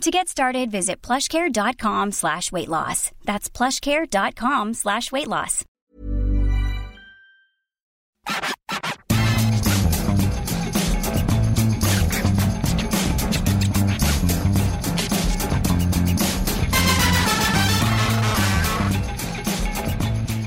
To 0.00 0.10
get 0.10 0.28
started, 0.28 0.70
visit 0.70 1.00
plushcare.com 1.00 2.12
slash 2.12 2.52
weight 2.52 2.68
loss. 2.68 3.10
That's 3.24 3.48
plushcare.com 3.48 4.74
slash 4.74 5.10
weight 5.10 5.28
loss. 5.28 5.64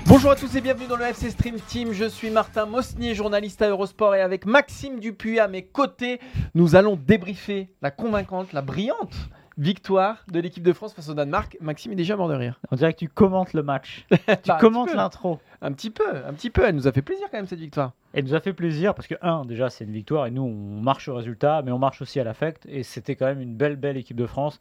Bonjour 0.05 0.31
à 0.31 0.35
tous 0.35 0.55
et 0.55 0.61
bienvenue 0.61 0.87
dans 0.87 0.95
le 0.95 1.05
FC 1.05 1.31
Stream 1.31 1.55
Team. 1.67 1.93
Je 1.93 2.05
suis 2.05 2.29
Martin 2.29 2.65
Mosnier, 2.65 3.15
journaliste 3.15 3.61
à 3.61 3.69
Eurosport 3.69 4.15
et 4.15 4.21
avec 4.21 4.45
Maxime 4.45 4.99
Dupuis 4.99 5.39
à 5.39 5.47
mes 5.47 5.63
côtés, 5.63 6.19
nous 6.53 6.75
allons 6.75 6.95
débriefer 6.95 7.69
la 7.81 7.91
convaincante, 7.91 8.53
la 8.53 8.61
brillante 8.61 9.15
victoire 9.57 10.23
de 10.31 10.39
l'équipe 10.39 10.63
de 10.63 10.73
France 10.73 10.93
face 10.93 11.09
au 11.09 11.13
Danemark. 11.13 11.57
Maxime 11.61 11.91
est 11.91 11.95
déjà 11.95 12.15
mort 12.15 12.29
de 12.29 12.35
rire. 12.35 12.59
On 12.71 12.75
dirait 12.75 12.93
que 12.93 12.99
tu 12.99 13.07
commentes 13.07 13.53
le 13.53 13.63
match. 13.63 14.05
tu 14.11 14.17
Bah, 14.27 14.55
un 14.55 14.57
commentes 14.57 14.93
l'intro. 14.93 15.39
Un 15.61 15.71
petit 15.71 15.89
peu, 15.89 16.03
un 16.25 16.33
petit 16.33 16.49
peu. 16.49 16.63
Elle 16.65 16.75
nous 16.75 16.87
a 16.87 16.91
fait 16.91 17.01
plaisir 17.01 17.27
quand 17.31 17.37
même 17.37 17.47
cette 17.47 17.59
victoire. 17.59 17.93
Elle 18.13 18.25
nous 18.25 18.35
a 18.35 18.39
fait 18.39 18.53
plaisir 18.53 18.93
parce 18.93 19.07
que, 19.07 19.15
un, 19.21 19.45
déjà, 19.45 19.69
c'est 19.69 19.85
une 19.85 19.91
victoire 19.91 20.27
et 20.27 20.31
nous, 20.31 20.43
on 20.43 20.81
marche 20.81 21.07
au 21.07 21.15
résultat, 21.15 21.61
mais 21.63 21.71
on 21.71 21.79
marche 21.79 22.01
aussi 22.01 22.19
à 22.19 22.23
l'affect. 22.23 22.65
Et 22.67 22.83
c'était 22.83 23.15
quand 23.15 23.25
même 23.25 23.41
une 23.41 23.55
belle, 23.55 23.75
belle 23.75 23.97
équipe 23.97 24.17
de 24.17 24.27
France 24.27 24.59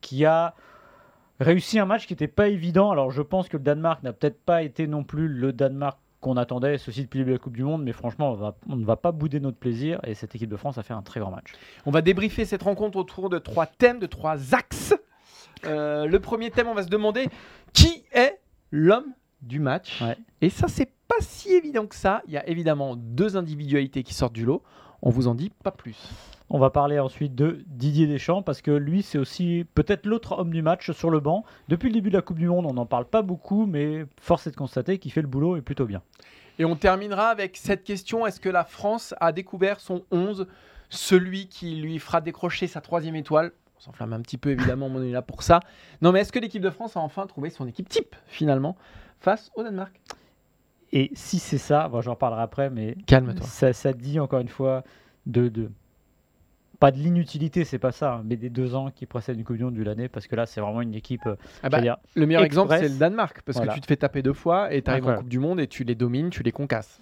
qui 0.00 0.24
a 0.24 0.54
réussi 1.40 1.78
un 1.78 1.86
match 1.86 2.06
qui 2.06 2.14
n'était 2.14 2.28
pas 2.28 2.48
évident. 2.48 2.90
Alors, 2.90 3.10
je 3.10 3.22
pense 3.22 3.48
que 3.48 3.56
le 3.56 3.62
Danemark 3.62 4.02
n'a 4.02 4.12
peut-être 4.12 4.40
pas 4.42 4.62
été 4.62 4.86
non 4.86 5.04
plus 5.04 5.28
le 5.28 5.52
Danemark 5.52 5.98
qu'on 6.20 6.36
attendait, 6.36 6.78
ceci 6.78 7.02
depuis 7.02 7.24
la 7.24 7.38
Coupe 7.38 7.56
du 7.56 7.62
Monde, 7.62 7.84
mais 7.84 7.92
franchement, 7.92 8.32
on, 8.32 8.34
va- 8.34 8.56
on 8.68 8.76
ne 8.76 8.84
va 8.84 8.96
pas 8.96 9.12
bouder 9.12 9.38
notre 9.40 9.58
plaisir 9.58 10.00
et 10.04 10.14
cette 10.14 10.34
équipe 10.34 10.50
de 10.50 10.56
France 10.56 10.76
a 10.78 10.82
fait 10.82 10.94
un 10.94 11.02
très 11.02 11.20
grand 11.20 11.30
match. 11.30 11.52
On 11.86 11.90
va 11.90 12.02
débriefer 12.02 12.44
cette 12.44 12.62
rencontre 12.62 12.98
autour 12.98 13.30
de 13.30 13.38
trois 13.38 13.66
thèmes, 13.66 13.98
de 14.00 14.06
trois 14.06 14.54
axes. 14.54 14.94
Euh, 15.64 16.06
le 16.06 16.20
premier 16.20 16.50
thème, 16.50 16.66
on 16.68 16.74
va 16.74 16.82
se 16.82 16.88
demander 16.88 17.28
qui 17.72 18.04
est 18.12 18.38
l'homme 18.70 19.12
du 19.42 19.60
match? 19.60 20.00
Ouais. 20.02 20.16
Et 20.40 20.50
ça, 20.50 20.66
c'est 20.68 20.90
pas 21.08 21.16
si 21.20 21.52
évident 21.52 21.86
que 21.86 21.96
ça. 21.96 22.22
Il 22.26 22.34
y 22.34 22.36
a 22.36 22.48
évidemment 22.48 22.94
deux 22.96 23.36
individualités 23.36 24.02
qui 24.02 24.14
sortent 24.14 24.34
du 24.34 24.44
lot. 24.44 24.62
On 25.02 25.10
vous 25.10 25.26
en 25.26 25.34
dit 25.34 25.50
pas 25.50 25.70
plus. 25.70 25.96
On 26.50 26.58
va 26.58 26.70
parler 26.70 26.98
ensuite 26.98 27.34
de 27.34 27.62
Didier 27.66 28.06
Deschamps 28.06 28.42
parce 28.42 28.62
que 28.62 28.70
lui, 28.70 29.02
c'est 29.02 29.18
aussi 29.18 29.66
peut-être 29.74 30.06
l'autre 30.06 30.38
homme 30.38 30.50
du 30.50 30.62
match 30.62 30.90
sur 30.92 31.10
le 31.10 31.20
banc. 31.20 31.44
Depuis 31.68 31.88
le 31.88 31.94
début 31.94 32.10
de 32.10 32.16
la 32.16 32.22
Coupe 32.22 32.38
du 32.38 32.48
Monde, 32.48 32.66
on 32.66 32.72
n'en 32.72 32.86
parle 32.86 33.04
pas 33.04 33.22
beaucoup, 33.22 33.66
mais 33.66 34.06
force 34.20 34.46
est 34.46 34.52
de 34.52 34.56
constater 34.56 34.98
qu'il 34.98 35.12
fait 35.12 35.20
le 35.20 35.28
boulot 35.28 35.56
et 35.56 35.62
plutôt 35.62 35.84
bien. 35.84 36.02
Et 36.58 36.64
on 36.64 36.74
terminera 36.74 37.28
avec 37.28 37.56
cette 37.56 37.84
question 37.84 38.26
est-ce 38.26 38.40
que 38.40 38.48
la 38.48 38.64
France 38.64 39.14
a 39.20 39.32
découvert 39.32 39.78
son 39.78 40.04
11 40.10 40.46
Celui 40.88 41.48
qui 41.48 41.76
lui 41.76 41.98
fera 41.98 42.20
décrocher 42.20 42.66
sa 42.66 42.80
troisième 42.80 43.14
étoile? 43.14 43.52
On 43.76 43.80
s'enflamme 43.80 44.12
un 44.12 44.20
petit 44.20 44.38
peu, 44.38 44.50
évidemment, 44.50 44.86
on 44.86 45.02
est 45.02 45.12
là 45.12 45.22
pour 45.22 45.42
ça. 45.42 45.60
Non, 46.00 46.10
mais 46.12 46.20
est-ce 46.20 46.32
que 46.32 46.40
l'équipe 46.40 46.62
de 46.62 46.70
France 46.70 46.96
a 46.96 47.00
enfin 47.00 47.26
trouvé 47.26 47.50
son 47.50 47.68
équipe 47.68 47.88
type, 47.88 48.16
finalement, 48.26 48.76
face 49.20 49.52
au 49.54 49.62
Danemark? 49.62 50.00
Et 50.92 51.10
si 51.14 51.38
c'est 51.38 51.58
ça, 51.58 51.88
bon, 51.88 52.00
j'en 52.00 52.16
parlerai 52.16 52.42
après, 52.42 52.70
mais 52.70 52.96
Calme-toi. 53.06 53.46
ça, 53.46 53.72
ça 53.72 53.92
dit 53.92 54.18
encore 54.20 54.40
une 54.40 54.48
fois 54.48 54.84
de, 55.26 55.48
de- 55.48 55.70
pas 56.80 56.90
de 56.92 56.96
l'inutilité, 56.98 57.64
c'est 57.64 57.78
pas 57.78 57.92
ça, 57.92 58.14
hein, 58.14 58.22
mais 58.24 58.36
des 58.36 58.48
deux 58.50 58.74
ans 58.74 58.90
qui 58.90 59.04
précèdent 59.04 59.36
une 59.36 59.44
Coupe 59.44 59.56
du 59.56 59.64
Monde 59.64 59.74
de 59.74 59.82
l'année, 59.82 60.08
parce 60.08 60.26
que 60.26 60.36
là, 60.36 60.46
c'est 60.46 60.60
vraiment 60.60 60.80
une 60.80 60.94
équipe. 60.94 61.26
euh, 61.26 61.34
Ah 61.62 61.68
bah, 61.68 61.80
dire, 61.80 61.96
le 62.14 62.24
meilleur 62.26 62.42
exemple, 62.44 62.74
c'est 62.78 62.88
le 62.88 62.96
Danemark, 62.98 63.42
parce 63.42 63.56
Voilà. 63.58 63.72
que 63.72 63.76
tu 63.76 63.80
te 63.82 63.86
fais 63.86 63.96
taper 63.96 64.22
deux 64.22 64.32
fois 64.32 64.72
et 64.72 64.80
tu 64.80 64.90
arrives 64.90 65.08
en. 65.08 65.16
Coupe 65.16 65.28
du 65.28 65.40
Monde 65.40 65.60
et 65.60 65.66
tu 65.66 65.84
les 65.84 65.94
domines, 65.94 66.30
tu 66.30 66.42
les 66.42 66.52
concasses. 66.52 66.98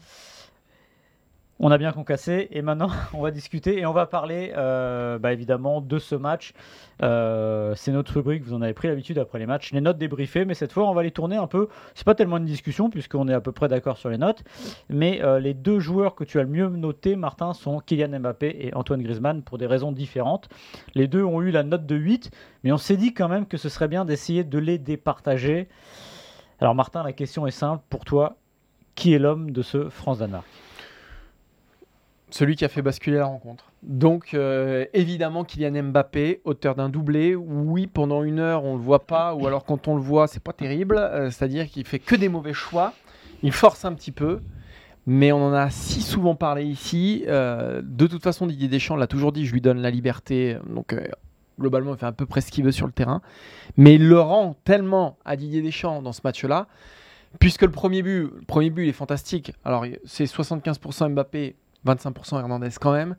On 1.58 1.70
a 1.70 1.78
bien 1.78 1.90
concassé 1.92 2.48
et 2.50 2.60
maintenant 2.60 2.90
on 3.14 3.22
va 3.22 3.30
discuter 3.30 3.78
et 3.78 3.86
on 3.86 3.94
va 3.94 4.04
parler 4.04 4.52
euh, 4.56 5.18
bah, 5.18 5.32
évidemment 5.32 5.80
de 5.80 5.98
ce 5.98 6.14
match. 6.14 6.52
Euh, 7.02 7.74
c'est 7.74 7.92
notre 7.92 8.12
rubrique, 8.14 8.42
vous 8.44 8.52
en 8.52 8.60
avez 8.60 8.74
pris 8.74 8.88
l'habitude 8.88 9.18
après 9.18 9.38
les 9.38 9.46
matchs, 9.46 9.72
les 9.72 9.80
notes 9.80 9.96
débriefées, 9.96 10.44
mais 10.44 10.52
cette 10.52 10.72
fois 10.72 10.88
on 10.88 10.92
va 10.92 11.02
les 11.02 11.12
tourner 11.12 11.36
un 11.36 11.46
peu. 11.46 11.68
C'est 11.94 12.04
pas 12.04 12.14
tellement 12.14 12.36
une 12.36 12.44
discussion 12.44 12.90
puisqu'on 12.90 13.26
est 13.28 13.32
à 13.32 13.40
peu 13.40 13.52
près 13.52 13.68
d'accord 13.68 13.96
sur 13.96 14.10
les 14.10 14.18
notes, 14.18 14.44
mais 14.90 15.22
euh, 15.22 15.38
les 15.38 15.54
deux 15.54 15.80
joueurs 15.80 16.14
que 16.14 16.24
tu 16.24 16.38
as 16.38 16.42
le 16.42 16.48
mieux 16.50 16.68
notés, 16.68 17.16
Martin, 17.16 17.54
sont 17.54 17.80
Kylian 17.80 18.20
Mbappé 18.20 18.54
et 18.60 18.74
Antoine 18.74 19.02
Griezmann 19.02 19.42
pour 19.42 19.56
des 19.56 19.66
raisons 19.66 19.92
différentes. 19.92 20.50
Les 20.94 21.08
deux 21.08 21.24
ont 21.24 21.40
eu 21.40 21.50
la 21.50 21.62
note 21.62 21.86
de 21.86 21.96
8, 21.96 22.30
mais 22.64 22.72
on 22.72 22.76
s'est 22.76 22.98
dit 22.98 23.14
quand 23.14 23.28
même 23.28 23.46
que 23.46 23.56
ce 23.56 23.70
serait 23.70 23.88
bien 23.88 24.04
d'essayer 24.04 24.44
de 24.44 24.58
les 24.58 24.76
départager. 24.76 25.68
Alors 26.60 26.74
Martin, 26.74 27.02
la 27.02 27.14
question 27.14 27.46
est 27.46 27.50
simple 27.50 27.82
pour 27.88 28.04
toi. 28.04 28.36
Qui 28.94 29.12
est 29.12 29.18
l'homme 29.18 29.50
de 29.50 29.60
ce 29.60 29.90
France-Danemark? 29.90 30.46
Celui 32.30 32.56
qui 32.56 32.64
a 32.64 32.68
fait 32.68 32.82
basculer 32.82 33.18
la 33.18 33.26
rencontre. 33.26 33.72
Donc, 33.82 34.34
euh, 34.34 34.84
évidemment, 34.94 35.44
Kylian 35.44 35.84
Mbappé, 35.84 36.40
auteur 36.44 36.74
d'un 36.74 36.88
doublé. 36.88 37.36
Oui, 37.36 37.86
pendant 37.86 38.24
une 38.24 38.40
heure, 38.40 38.64
on 38.64 38.76
le 38.76 38.82
voit 38.82 39.06
pas, 39.06 39.34
ou 39.34 39.46
alors 39.46 39.64
quand 39.64 39.86
on 39.86 39.94
le 39.94 40.02
voit, 40.02 40.26
c'est 40.26 40.42
pas 40.42 40.52
terrible. 40.52 40.98
Euh, 40.98 41.30
C'est-à-dire 41.30 41.68
qu'il 41.68 41.86
fait 41.86 42.00
que 42.00 42.16
des 42.16 42.28
mauvais 42.28 42.52
choix. 42.52 42.92
Il 43.42 43.52
force 43.52 43.84
un 43.84 43.92
petit 43.92 44.12
peu. 44.12 44.40
Mais 45.06 45.30
on 45.30 45.46
en 45.46 45.52
a 45.52 45.70
si 45.70 46.02
souvent 46.02 46.34
parlé 46.34 46.64
ici. 46.64 47.24
Euh, 47.28 47.80
de 47.84 48.06
toute 48.08 48.22
façon, 48.22 48.46
Didier 48.46 48.68
Deschamps 48.68 48.96
l'a 48.96 49.06
toujours 49.06 49.30
dit 49.30 49.46
je 49.46 49.52
lui 49.52 49.60
donne 49.60 49.78
la 49.78 49.90
liberté. 49.90 50.56
Donc, 50.68 50.92
euh, 50.92 51.06
globalement, 51.60 51.94
il 51.94 51.98
fait 51.98 52.06
à 52.06 52.12
peu 52.12 52.26
près 52.26 52.40
ce 52.40 52.50
qu'il 52.50 52.64
veut 52.64 52.72
sur 52.72 52.86
le 52.86 52.92
terrain. 52.92 53.22
Mais 53.76 53.94
il 53.94 54.08
le 54.08 54.18
rend 54.18 54.56
tellement 54.64 55.16
à 55.24 55.36
Didier 55.36 55.62
Deschamps 55.62 56.02
dans 56.02 56.12
ce 56.12 56.22
match-là. 56.24 56.66
Puisque 57.38 57.62
le 57.62 57.70
premier 57.70 58.02
but, 58.02 58.22
le 58.22 58.44
premier 58.46 58.70
but, 58.70 58.84
il 58.84 58.88
est 58.88 58.92
fantastique. 58.92 59.52
Alors, 59.64 59.84
c'est 60.04 60.24
75% 60.24 61.10
Mbappé, 61.10 61.54
25% 61.86 62.38
Hernandez 62.40 62.68
quand 62.80 62.92
même, 62.92 63.16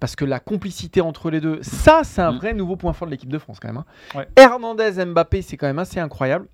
parce 0.00 0.16
que 0.16 0.24
la 0.24 0.40
complicité 0.40 1.00
entre 1.00 1.30
les 1.30 1.40
deux, 1.40 1.58
ça 1.62 2.00
c'est 2.04 2.20
un 2.22 2.32
Mm. 2.32 2.36
vrai 2.36 2.54
nouveau 2.54 2.76
point 2.76 2.92
fort 2.92 3.06
de 3.06 3.12
l'équipe 3.12 3.30
de 3.30 3.38
France 3.38 3.58
quand 3.60 3.68
même. 3.68 3.78
hein. 3.78 3.84
Ouais. 4.18 4.28
Hernandez, 4.36 5.04
Mbappé, 5.06 5.42
c'est 5.42 5.56
quand 5.56 5.66
même 5.66 5.78
assez 5.78 6.00
incroyable. 6.00 6.46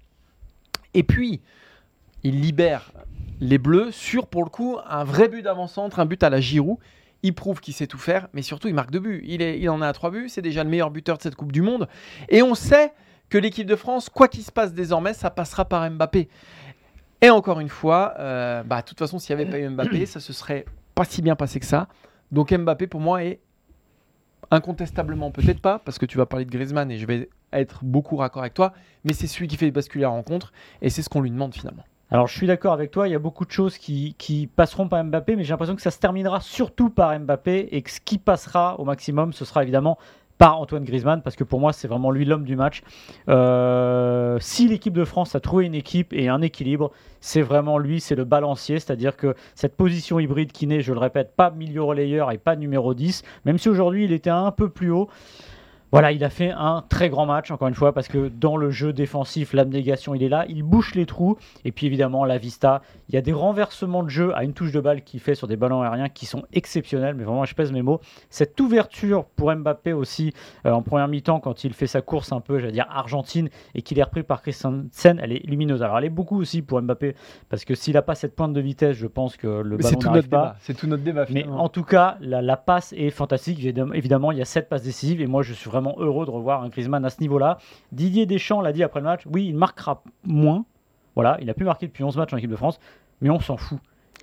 Et 0.94 1.02
puis, 1.02 1.40
il 2.22 2.40
libère 2.40 2.92
les 3.40 3.58
Bleus 3.58 3.90
sur, 3.90 4.26
pour 4.28 4.44
le 4.44 4.48
coup, 4.50 4.78
un 4.88 5.02
vrai 5.04 5.28
but 5.28 5.42
d'avant-centre, 5.42 5.98
un 5.98 6.06
but 6.06 6.22
à 6.22 6.30
la 6.30 6.40
Giroud. 6.40 6.78
Il 7.22 7.34
prouve 7.34 7.60
qu'il 7.60 7.74
sait 7.74 7.86
tout 7.86 7.98
faire, 7.98 8.28
mais 8.34 8.42
surtout 8.42 8.68
il 8.68 8.74
marque 8.74 8.90
deux 8.90 9.00
buts. 9.00 9.22
Il, 9.26 9.40
est, 9.42 9.58
il 9.58 9.68
en 9.70 9.80
a 9.82 9.88
à 9.88 9.92
trois 9.94 10.10
buts, 10.10 10.28
c'est 10.28 10.42
déjà 10.42 10.62
le 10.62 10.70
meilleur 10.70 10.90
buteur 10.90 11.16
de 11.16 11.22
cette 11.22 11.34
Coupe 11.36 11.52
du 11.52 11.62
Monde. 11.62 11.88
Et 12.28 12.42
on 12.42 12.54
sait 12.54 12.92
que 13.30 13.38
l'équipe 13.38 13.66
de 13.66 13.76
France, 13.76 14.08
quoi 14.10 14.28
qu'il 14.28 14.42
se 14.42 14.52
passe 14.52 14.72
désormais, 14.74 15.14
ça 15.14 15.30
passera 15.30 15.64
par 15.64 15.90
Mbappé. 15.90 16.28
Et 17.22 17.30
encore 17.30 17.60
une 17.60 17.70
fois, 17.70 18.12
euh, 18.18 18.62
bah, 18.62 18.82
de 18.82 18.86
toute 18.86 18.98
façon, 18.98 19.18
s'il 19.18 19.34
n'y 19.34 19.42
avait 19.42 19.50
pas 19.50 19.58
eu 19.58 19.68
Mbappé, 19.68 20.04
ça 20.06 20.20
se 20.20 20.32
serait 20.34 20.66
pas 20.94 21.04
si 21.04 21.22
bien 21.22 21.36
passé 21.36 21.60
que 21.60 21.66
ça. 21.66 21.88
Donc 22.32 22.52
Mbappé, 22.52 22.86
pour 22.86 23.00
moi, 23.00 23.24
est 23.24 23.40
incontestablement, 24.50 25.30
peut-être 25.30 25.60
pas, 25.60 25.78
parce 25.78 25.98
que 25.98 26.06
tu 26.06 26.18
vas 26.18 26.26
parler 26.26 26.44
de 26.44 26.50
Griezmann 26.50 26.90
et 26.90 26.98
je 26.98 27.06
vais 27.06 27.28
être 27.52 27.84
beaucoup 27.84 28.16
raccord 28.16 28.42
avec 28.42 28.54
toi, 28.54 28.72
mais 29.04 29.12
c'est 29.12 29.26
celui 29.26 29.48
qui 29.48 29.56
fait 29.56 29.70
basculer 29.70 30.02
la 30.02 30.08
rencontre 30.08 30.52
et 30.82 30.90
c'est 30.90 31.02
ce 31.02 31.08
qu'on 31.08 31.20
lui 31.20 31.30
demande 31.30 31.54
finalement. 31.54 31.84
Alors 32.10 32.26
je 32.26 32.36
suis 32.36 32.46
d'accord 32.46 32.72
avec 32.72 32.90
toi, 32.90 33.08
il 33.08 33.12
y 33.12 33.14
a 33.14 33.18
beaucoup 33.18 33.44
de 33.44 33.50
choses 33.50 33.78
qui, 33.78 34.14
qui 34.18 34.46
passeront 34.46 34.88
par 34.88 35.02
Mbappé, 35.02 35.36
mais 35.36 35.44
j'ai 35.44 35.50
l'impression 35.50 35.74
que 35.74 35.82
ça 35.82 35.90
se 35.90 35.98
terminera 35.98 36.40
surtout 36.40 36.90
par 36.90 37.18
Mbappé 37.18 37.68
et 37.72 37.82
que 37.82 37.90
ce 37.90 38.00
qui 38.00 38.18
passera 38.18 38.78
au 38.78 38.84
maximum, 38.84 39.32
ce 39.32 39.44
sera 39.44 39.62
évidemment 39.62 39.98
par 40.44 40.60
Antoine 40.60 40.84
Griezmann, 40.84 41.22
parce 41.22 41.36
que 41.36 41.44
pour 41.44 41.58
moi 41.58 41.72
c'est 41.72 41.88
vraiment 41.88 42.10
lui 42.10 42.26
l'homme 42.26 42.44
du 42.44 42.54
match. 42.54 42.82
Euh, 43.30 44.36
si 44.42 44.68
l'équipe 44.68 44.92
de 44.92 45.06
France 45.06 45.34
a 45.34 45.40
trouvé 45.40 45.64
une 45.64 45.74
équipe 45.74 46.12
et 46.12 46.28
un 46.28 46.42
équilibre, 46.42 46.90
c'est 47.22 47.40
vraiment 47.40 47.78
lui, 47.78 47.98
c'est 47.98 48.14
le 48.14 48.24
balancier, 48.24 48.78
c'est-à-dire 48.78 49.16
que 49.16 49.34
cette 49.54 49.74
position 49.74 50.20
hybride 50.20 50.52
qui 50.52 50.66
n'est, 50.66 50.82
je 50.82 50.92
le 50.92 50.98
répète, 50.98 51.32
pas 51.34 51.50
milieu 51.50 51.82
relayeur 51.82 52.30
et 52.30 52.36
pas 52.36 52.56
numéro 52.56 52.92
10, 52.92 53.22
même 53.46 53.56
si 53.56 53.70
aujourd'hui 53.70 54.04
il 54.04 54.12
était 54.12 54.28
un 54.28 54.50
peu 54.50 54.68
plus 54.68 54.90
haut, 54.90 55.08
voilà, 55.94 56.10
il 56.10 56.24
a 56.24 56.28
fait 56.28 56.50
un 56.50 56.82
très 56.88 57.08
grand 57.08 57.24
match, 57.24 57.52
encore 57.52 57.68
une 57.68 57.74
fois, 57.76 57.92
parce 57.92 58.08
que 58.08 58.26
dans 58.26 58.56
le 58.56 58.70
jeu 58.70 58.92
défensif, 58.92 59.52
l'abnégation, 59.52 60.12
il 60.16 60.24
est 60.24 60.28
là, 60.28 60.44
il 60.48 60.64
bouche 60.64 60.96
les 60.96 61.06
trous, 61.06 61.38
et 61.64 61.70
puis 61.70 61.86
évidemment, 61.86 62.24
la 62.24 62.36
vista, 62.36 62.82
il 63.08 63.14
y 63.14 63.16
a 63.16 63.20
des 63.20 63.32
renversements 63.32 64.02
de 64.02 64.08
jeu 64.08 64.34
à 64.34 64.42
une 64.42 64.54
touche 64.54 64.72
de 64.72 64.80
balle 64.80 65.02
qu'il 65.02 65.20
fait 65.20 65.36
sur 65.36 65.46
des 65.46 65.54
ballons 65.54 65.82
aériens 65.82 66.08
qui 66.08 66.26
sont 66.26 66.42
exceptionnels, 66.52 67.14
mais 67.14 67.22
vraiment, 67.22 67.44
je 67.44 67.54
pèse 67.54 67.70
mes 67.70 67.82
mots. 67.82 68.00
Cette 68.28 68.60
ouverture 68.60 69.24
pour 69.36 69.54
Mbappé 69.54 69.92
aussi, 69.92 70.32
euh, 70.66 70.72
en 70.72 70.82
première 70.82 71.06
mi-temps, 71.06 71.38
quand 71.38 71.62
il 71.62 71.72
fait 71.72 71.86
sa 71.86 72.00
course 72.00 72.32
un 72.32 72.40
peu, 72.40 72.58
j'allais 72.58 72.72
dire, 72.72 72.88
argentine, 72.90 73.48
et 73.76 73.82
qu'il 73.82 73.96
est 74.00 74.02
repris 74.02 74.24
par 74.24 74.42
Christensen, 74.42 75.20
elle 75.22 75.30
est 75.30 75.46
lumineuse. 75.46 75.84
Alors, 75.84 75.98
elle 75.98 76.06
est 76.06 76.10
beaucoup 76.10 76.40
aussi 76.40 76.62
pour 76.62 76.82
Mbappé, 76.82 77.14
parce 77.48 77.64
que 77.64 77.76
s'il 77.76 77.94
n'a 77.94 78.02
pas 78.02 78.16
cette 78.16 78.34
pointe 78.34 78.52
de 78.52 78.60
vitesse, 78.60 78.96
je 78.96 79.06
pense 79.06 79.36
que 79.36 79.46
le 79.46 79.76
Mais 79.76 79.84
ballon 79.84 79.98
tout 80.00 80.08
n'arrive 80.08 80.28
pas. 80.28 80.56
C'est 80.58 80.74
tout 80.74 80.88
notre 80.88 81.04
débat 81.04 81.26
Mais 81.30 81.46
en 81.46 81.68
tout 81.68 81.84
cas, 81.84 82.16
la, 82.20 82.42
la 82.42 82.56
passe 82.56 82.92
est 82.96 83.10
fantastique. 83.10 83.60
Évidemment, 83.60 83.92
évidemment, 83.92 84.32
il 84.32 84.38
y 84.38 84.42
a 84.42 84.44
sept 84.44 84.68
passes 84.68 84.82
décisives 84.82 85.20
et 85.20 85.28
moi, 85.28 85.42
je 85.42 85.52
suis 85.52 85.70
vraiment 85.70 85.83
heureux 85.98 86.24
de 86.26 86.30
revoir 86.30 86.62
un 86.62 86.68
Griezmann 86.68 87.04
à 87.04 87.10
ce 87.10 87.20
niveau-là. 87.20 87.58
Didier 87.92 88.26
Deschamps 88.26 88.60
l'a 88.60 88.72
dit 88.72 88.82
après 88.82 89.00
le 89.00 89.04
match 89.04 89.22
oui, 89.32 89.46
il 89.48 89.56
marquera 89.56 90.02
moins, 90.24 90.64
Voilà, 91.14 91.36
il 91.40 91.46
n'a 91.46 91.54
plus 91.54 91.64
marqué 91.64 91.86
depuis 91.86 92.02
11 92.04 92.16
matchs 92.16 92.32
en 92.32 92.36
équipe 92.38 92.50
de 92.50 92.56
France, 92.56 92.78
mais 93.20 93.30
on 93.30 93.40
s'en 93.40 93.56
fout. 93.56 93.78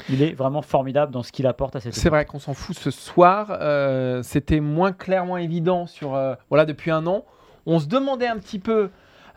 Il 0.10 0.22
est 0.24 0.34
vraiment 0.34 0.62
formidable 0.62 1.12
dans 1.12 1.22
ce 1.22 1.32
qu'il 1.32 1.46
apporte 1.46 1.76
à 1.76 1.80
cette 1.80 1.94
C'est 1.94 2.10
vrai 2.10 2.26
qu'on 2.26 2.40
s'en 2.40 2.54
fout 2.54 2.76
ce 2.78 2.90
soir. 2.92 3.48
euh, 3.62 4.24
C'était 4.24 4.60
moins 4.62 4.94
clair, 4.94 5.26
moins 5.26 5.40
évident 5.40 5.86
sur 5.86 6.16
euh, 6.16 6.34
voilà 6.50 6.66
depuis 6.66 6.92
un 6.92 7.06
an. 7.08 7.24
On 7.66 7.78
se 7.80 7.88
demandait 7.88 8.28
un 8.28 8.38
petit 8.38 8.58
peu 8.58 8.90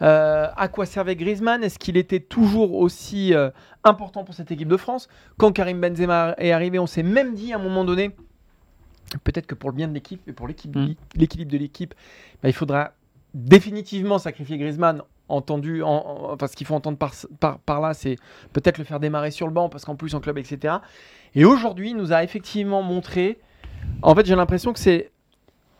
euh, 0.02 0.46
à 0.56 0.68
quoi 0.68 0.86
servait 0.86 1.16
Griezmann. 1.16 1.62
Est-ce 1.62 1.78
qu'il 1.78 1.96
était 1.96 2.20
toujours 2.20 2.74
aussi 2.74 3.34
euh, 3.34 3.50
important 3.84 4.24
pour 4.24 4.34
cette 4.34 4.50
équipe 4.50 4.68
de 4.68 4.76
France? 4.76 5.08
Quand 5.36 5.52
Karim 5.52 5.80
Benzema 5.80 6.34
est 6.38 6.52
arrivé, 6.52 6.78
on 6.78 6.86
s'est 6.86 7.02
même 7.02 7.34
dit 7.34 7.52
à 7.52 7.56
un 7.56 7.62
moment 7.62 7.84
donné, 7.84 8.10
peut-être 9.18 9.46
que 9.46 9.54
pour 9.54 9.70
le 9.70 9.76
bien 9.76 9.88
de 9.88 9.94
l'équipe 9.94 10.20
et 10.28 10.32
pour 10.32 10.46
l'équipe- 10.48 10.74
Mm. 10.76 10.94
l'équilibre 11.16 11.50
de 11.52 11.58
l'équipe, 11.58 11.94
bah, 12.42 12.48
il 12.48 12.52
faudra 12.54 12.92
définitivement 13.34 14.18
sacrifier 14.18 14.58
Griezmann. 14.58 15.02
Entendu, 15.28 15.82
en, 15.82 15.88
en- 15.88 16.32
enfin, 16.34 16.46
ce 16.46 16.54
qu'il 16.54 16.66
faut 16.66 16.74
entendre 16.74 16.98
par, 16.98 17.12
par, 17.40 17.58
par 17.60 17.80
là, 17.80 17.94
c'est 17.94 18.16
peut-être 18.52 18.76
le 18.78 18.84
faire 18.84 19.00
démarrer 19.00 19.30
sur 19.30 19.46
le 19.46 19.52
banc 19.54 19.68
parce 19.70 19.84
qu'en 19.86 19.96
plus 19.96 20.14
en 20.14 20.20
club, 20.20 20.36
etc. 20.38 20.74
Et 21.34 21.44
aujourd'hui, 21.46 21.90
il 21.90 21.96
nous 21.96 22.12
a 22.12 22.22
effectivement 22.22 22.82
montré. 22.82 23.38
En 24.02 24.14
fait, 24.14 24.26
j'ai 24.26 24.36
l'impression 24.36 24.72
que 24.74 24.78
c'est 24.78 25.10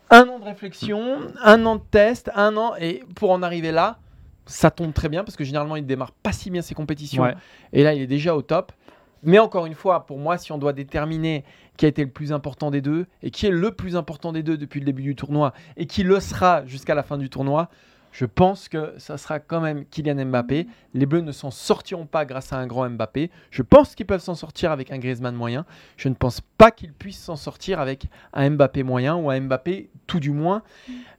un 0.09 0.27
an 0.29 0.39
de 0.39 0.45
réflexion, 0.45 1.19
un 1.43 1.63
an 1.67 1.75
de 1.75 1.81
test, 1.91 2.31
un 2.35 2.57
an. 2.57 2.73
Et 2.79 3.03
pour 3.15 3.29
en 3.31 3.43
arriver 3.43 3.71
là, 3.71 3.99
ça 4.47 4.71
tombe 4.71 4.93
très 4.93 5.09
bien 5.09 5.23
parce 5.23 5.35
que 5.35 5.43
généralement, 5.43 5.75
il 5.75 5.85
démarre 5.85 6.11
pas 6.11 6.31
si 6.31 6.49
bien 6.49 6.63
ses 6.63 6.73
compétitions. 6.73 7.21
Ouais. 7.23 7.35
Et 7.71 7.83
là, 7.83 7.93
il 7.93 8.01
est 8.01 8.07
déjà 8.07 8.35
au 8.35 8.41
top. 8.41 8.71
Mais 9.21 9.37
encore 9.39 9.67
une 9.67 9.73
fois, 9.75 10.05
pour 10.07 10.17
moi, 10.17 10.37
si 10.39 10.51
on 10.51 10.57
doit 10.57 10.73
déterminer 10.73 11.43
qui 11.77 11.85
a 11.85 11.87
été 11.87 12.03
le 12.03 12.11
plus 12.11 12.31
important 12.31 12.71
des 12.71 12.81
deux 12.81 13.05
et 13.21 13.31
qui 13.31 13.45
est 13.45 13.51
le 13.51 13.71
plus 13.71 13.95
important 13.95 14.31
des 14.31 14.43
deux 14.43 14.57
depuis 14.57 14.79
le 14.79 14.85
début 14.85 15.03
du 15.03 15.15
tournoi 15.15 15.53
et 15.77 15.85
qui 15.85 16.03
le 16.03 16.19
sera 16.19 16.65
jusqu'à 16.65 16.95
la 16.95 17.03
fin 17.03 17.17
du 17.17 17.29
tournoi, 17.29 17.69
je 18.15 18.23
pense 18.23 18.69
que 18.69 18.93
ça 18.97 19.17
sera 19.17 19.41
quand 19.41 19.59
même 19.59 19.83
Kylian 19.87 20.27
Mbappé. 20.27 20.67
Les 20.93 21.05
Bleus 21.05 21.19
ne 21.19 21.33
s'en 21.33 21.51
sortiront 21.51 22.05
pas 22.05 22.23
grâce 22.23 22.53
à 22.53 22.57
un 22.57 22.65
grand 22.65 22.89
Mbappé. 22.89 23.29
Je 23.51 23.61
pense 23.61 23.93
qu'ils 23.93 24.05
peuvent 24.05 24.21
s'en 24.21 24.35
sortir 24.35 24.71
avec 24.71 24.89
un 24.89 24.99
Griezmann 24.99 25.35
moyen. 25.35 25.65
Je 25.97 26.07
ne 26.07 26.13
pense 26.13 26.39
pas 26.39 26.71
qu'ils 26.71 26.93
puissent 26.93 27.21
s'en 27.21 27.35
sortir 27.35 27.81
avec 27.81 28.05
un 28.31 28.51
Mbappé 28.51 28.83
moyen 28.83 29.17
ou 29.17 29.29
un 29.29 29.41
Mbappé, 29.41 29.89
tout 30.07 30.21
du 30.21 30.31
moins, 30.31 30.63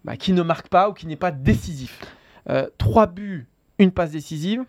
bah, 0.04 0.16
qui 0.16 0.32
ne 0.32 0.40
marque 0.40 0.68
pas 0.68 0.88
ou 0.88 0.94
qui 0.94 1.06
n'est 1.06 1.16
pas 1.16 1.32
décisif. 1.32 2.00
Euh, 2.48 2.66
trois 2.78 3.06
buts, 3.06 3.46
une 3.78 3.90
passe 3.90 4.12
décisive. 4.12 4.64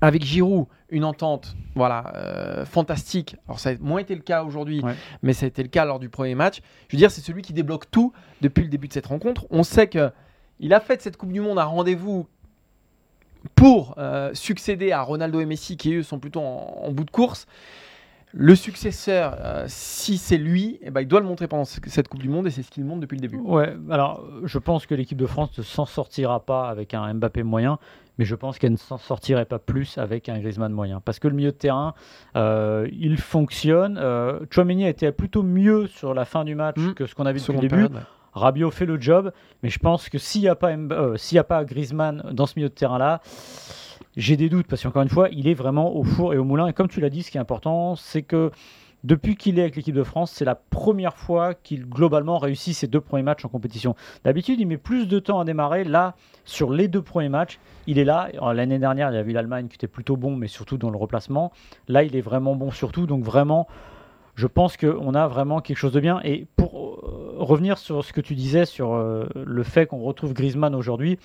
Avec 0.00 0.24
Giroud, 0.24 0.66
une 0.90 1.04
entente 1.04 1.56
voilà, 1.74 2.12
euh, 2.14 2.64
fantastique. 2.64 3.36
Alors 3.48 3.58
ça 3.58 3.70
a 3.70 3.74
moins 3.80 3.98
été 4.00 4.14
le 4.14 4.20
cas 4.20 4.44
aujourd'hui, 4.44 4.80
Ouais. 4.82 4.94
mais 5.22 5.32
ça 5.32 5.44
a 5.44 5.48
été 5.48 5.62
le 5.62 5.68
cas 5.68 5.84
lors 5.84 5.98
du 5.98 6.08
premier 6.08 6.34
match. 6.36 6.60
Je 6.88 6.96
veux 6.96 6.98
dire, 6.98 7.10
c'est 7.10 7.20
celui 7.20 7.42
qui 7.42 7.52
débloque 7.52 7.90
tout 7.90 8.12
depuis 8.40 8.62
le 8.62 8.68
début 8.70 8.86
de 8.88 8.92
cette 8.92 9.06
rencontre. 9.06 9.46
On 9.50 9.62
sait 9.64 9.88
que 9.88 10.10
il 10.60 10.72
a 10.74 10.80
fait 10.80 11.00
cette 11.02 11.16
Coupe 11.16 11.32
du 11.32 11.40
Monde 11.40 11.58
un 11.58 11.64
rendez-vous 11.64 12.26
pour 13.54 13.94
euh, 13.98 14.30
succéder 14.34 14.92
à 14.92 15.02
Ronaldo 15.02 15.40
et 15.40 15.46
Messi, 15.46 15.76
qui 15.76 15.94
eux 15.94 16.02
sont 16.02 16.18
plutôt 16.18 16.40
en, 16.40 16.82
en 16.84 16.90
bout 16.92 17.04
de 17.04 17.10
course. 17.10 17.46
Le 18.34 18.54
successeur, 18.54 19.36
euh, 19.40 19.64
si 19.68 20.18
c'est 20.18 20.36
lui, 20.36 20.78
eh 20.82 20.90
ben, 20.90 21.00
il 21.00 21.08
doit 21.08 21.20
le 21.20 21.26
montrer 21.26 21.48
pendant 21.48 21.64
ce- 21.64 21.80
cette 21.86 22.08
Coupe 22.08 22.20
du 22.20 22.28
Monde 22.28 22.46
et 22.46 22.50
c'est 22.50 22.62
ce 22.62 22.70
qu'il 22.70 22.84
montre 22.84 23.00
depuis 23.00 23.16
le 23.16 23.22
début. 23.22 23.38
Ouais, 23.38 23.74
alors 23.90 24.20
euh, 24.20 24.42
je 24.44 24.58
pense 24.58 24.84
que 24.86 24.94
l'équipe 24.94 25.16
de 25.18 25.26
France 25.26 25.56
ne 25.56 25.62
s'en 25.62 25.86
sortira 25.86 26.40
pas 26.44 26.68
avec 26.68 26.92
un 26.92 27.14
Mbappé 27.14 27.42
moyen, 27.42 27.78
mais 28.18 28.24
je 28.26 28.34
pense 28.34 28.58
qu'elle 28.58 28.72
ne 28.72 28.76
s'en 28.76 28.98
sortirait 28.98 29.46
pas 29.46 29.58
plus 29.58 29.96
avec 29.96 30.28
un 30.28 30.38
Griezmann 30.40 30.72
moyen. 30.72 31.00
Parce 31.00 31.18
que 31.18 31.28
le 31.28 31.34
milieu 31.34 31.52
de 31.52 31.56
terrain, 31.56 31.94
euh, 32.36 32.86
il 32.92 33.16
fonctionne. 33.16 33.96
Euh, 33.98 34.40
Chouameni 34.50 34.84
a 34.84 34.88
été 34.90 35.10
plutôt 35.10 35.42
mieux 35.42 35.86
sur 35.86 36.12
la 36.12 36.24
fin 36.26 36.44
du 36.44 36.54
match 36.54 36.76
Mm. 36.78 36.94
que 36.94 37.06
ce 37.06 37.14
qu'on 37.14 37.24
a 37.26 37.32
vu 37.32 37.40
depuis 37.40 37.52
le 37.54 37.58
début. 37.60 37.68
période, 37.76 37.94
ouais. 37.94 38.00
Rabiot 38.34 38.70
fait 38.70 38.84
le 38.86 39.00
job, 39.00 39.32
mais 39.62 39.70
je 39.70 39.78
pense 39.78 40.10
que 40.10 40.18
s'il 40.18 40.42
n'y 40.42 40.48
a, 40.48 40.54
pas 40.54 40.70
Mb- 40.76 40.92
euh, 40.92 41.16
s'il 41.16 41.36
y 41.36 41.38
a 41.38 41.44
pas 41.44 41.64
Griezmann 41.64 42.22
dans 42.32 42.44
ce 42.46 42.52
milieu 42.56 42.68
de 42.68 42.74
terrain-là, 42.74 43.20
j'ai 44.18 44.36
des 44.36 44.48
doutes, 44.48 44.66
parce 44.66 44.82
qu'encore 44.82 45.02
une 45.02 45.08
fois, 45.08 45.28
il 45.30 45.46
est 45.46 45.54
vraiment 45.54 45.94
au 45.94 46.02
four 46.02 46.34
et 46.34 46.38
au 46.38 46.44
moulin. 46.44 46.66
Et 46.66 46.72
comme 46.72 46.88
tu 46.88 47.00
l'as 47.00 47.08
dit, 47.08 47.22
ce 47.22 47.30
qui 47.30 47.38
est 47.38 47.40
important, 47.40 47.94
c'est 47.94 48.22
que 48.22 48.50
depuis 49.04 49.36
qu'il 49.36 49.60
est 49.60 49.62
avec 49.62 49.76
l'équipe 49.76 49.94
de 49.94 50.02
France, 50.02 50.32
c'est 50.32 50.44
la 50.44 50.56
première 50.56 51.16
fois 51.16 51.54
qu'il 51.54 51.88
globalement 51.88 52.38
réussit 52.38 52.74
ses 52.74 52.88
deux 52.88 53.00
premiers 53.00 53.22
matchs 53.22 53.44
en 53.44 53.48
compétition. 53.48 53.94
D'habitude, 54.24 54.58
il 54.58 54.66
met 54.66 54.76
plus 54.76 55.06
de 55.06 55.20
temps 55.20 55.38
à 55.38 55.44
démarrer. 55.44 55.84
Là, 55.84 56.16
sur 56.44 56.72
les 56.72 56.88
deux 56.88 57.00
premiers 57.00 57.28
matchs, 57.28 57.60
il 57.86 58.00
est 58.00 58.04
là. 58.04 58.28
L'année 58.52 58.80
dernière, 58.80 59.12
il 59.12 59.14
y 59.14 59.18
avait 59.18 59.32
l'Allemagne 59.32 59.68
qui 59.68 59.76
était 59.76 59.86
plutôt 59.86 60.16
bon, 60.16 60.34
mais 60.34 60.48
surtout 60.48 60.78
dans 60.78 60.90
le 60.90 60.98
replacement. 60.98 61.52
Là, 61.86 62.02
il 62.02 62.16
est 62.16 62.20
vraiment 62.20 62.56
bon 62.56 62.72
surtout. 62.72 63.06
Donc 63.06 63.22
vraiment, 63.22 63.68
je 64.34 64.48
pense 64.48 64.76
qu'on 64.76 65.14
a 65.14 65.28
vraiment 65.28 65.60
quelque 65.60 65.76
chose 65.76 65.92
de 65.92 66.00
bien. 66.00 66.20
Et 66.24 66.48
pour 66.56 66.98
euh, 67.04 67.36
revenir 67.38 67.78
sur 67.78 68.04
ce 68.04 68.12
que 68.12 68.20
tu 68.20 68.34
disais 68.34 68.64
sur 68.64 68.94
euh, 68.94 69.26
le 69.36 69.62
fait 69.62 69.86
qu'on 69.86 70.00
retrouve 70.00 70.32
Griezmann 70.32 70.74
aujourd'hui, 70.74 71.20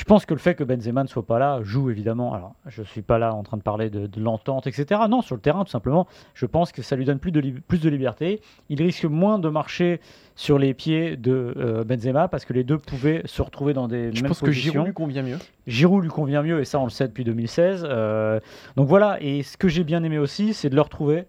je 0.00 0.04
pense 0.06 0.24
que 0.24 0.32
le 0.32 0.40
fait 0.40 0.54
que 0.54 0.64
Benzema 0.64 1.02
ne 1.02 1.08
soit 1.08 1.26
pas 1.26 1.38
là 1.38 1.60
joue 1.62 1.90
évidemment. 1.90 2.32
Alors, 2.32 2.54
je 2.64 2.80
ne 2.80 2.86
suis 2.86 3.02
pas 3.02 3.18
là 3.18 3.34
en 3.34 3.42
train 3.42 3.58
de 3.58 3.62
parler 3.62 3.90
de, 3.90 4.06
de 4.06 4.18
l'entente, 4.18 4.66
etc. 4.66 4.98
Non, 5.10 5.20
sur 5.20 5.34
le 5.34 5.42
terrain, 5.42 5.62
tout 5.62 5.70
simplement, 5.70 6.06
je 6.32 6.46
pense 6.46 6.72
que 6.72 6.80
ça 6.80 6.96
lui 6.96 7.04
donne 7.04 7.18
plus 7.18 7.32
de, 7.32 7.42
plus 7.68 7.82
de 7.82 7.90
liberté. 7.90 8.40
Il 8.70 8.80
risque 8.80 9.04
moins 9.04 9.38
de 9.38 9.50
marcher 9.50 10.00
sur 10.36 10.58
les 10.58 10.72
pieds 10.72 11.18
de 11.18 11.52
euh, 11.54 11.84
Benzema 11.84 12.28
parce 12.28 12.46
que 12.46 12.54
les 12.54 12.64
deux 12.64 12.78
pouvaient 12.78 13.20
se 13.26 13.42
retrouver 13.42 13.74
dans 13.74 13.88
des 13.88 14.10
Je 14.14 14.22
mêmes 14.22 14.28
pense 14.30 14.40
que. 14.40 14.50
Giroud 14.50 14.86
lui 14.86 14.94
convient 14.94 15.22
mieux. 15.22 15.36
Giroud 15.66 16.02
lui 16.02 16.08
convient 16.08 16.42
mieux 16.42 16.60
et 16.60 16.64
ça 16.64 16.80
on 16.80 16.84
le 16.84 16.90
sait 16.90 17.06
depuis 17.06 17.24
2016. 17.24 17.86
Euh, 17.86 18.40
donc 18.76 18.88
voilà, 18.88 19.18
et 19.20 19.42
ce 19.42 19.58
que 19.58 19.68
j'ai 19.68 19.84
bien 19.84 20.02
aimé 20.02 20.16
aussi, 20.16 20.54
c'est 20.54 20.70
de 20.70 20.76
le 20.76 20.80
retrouver 20.80 21.26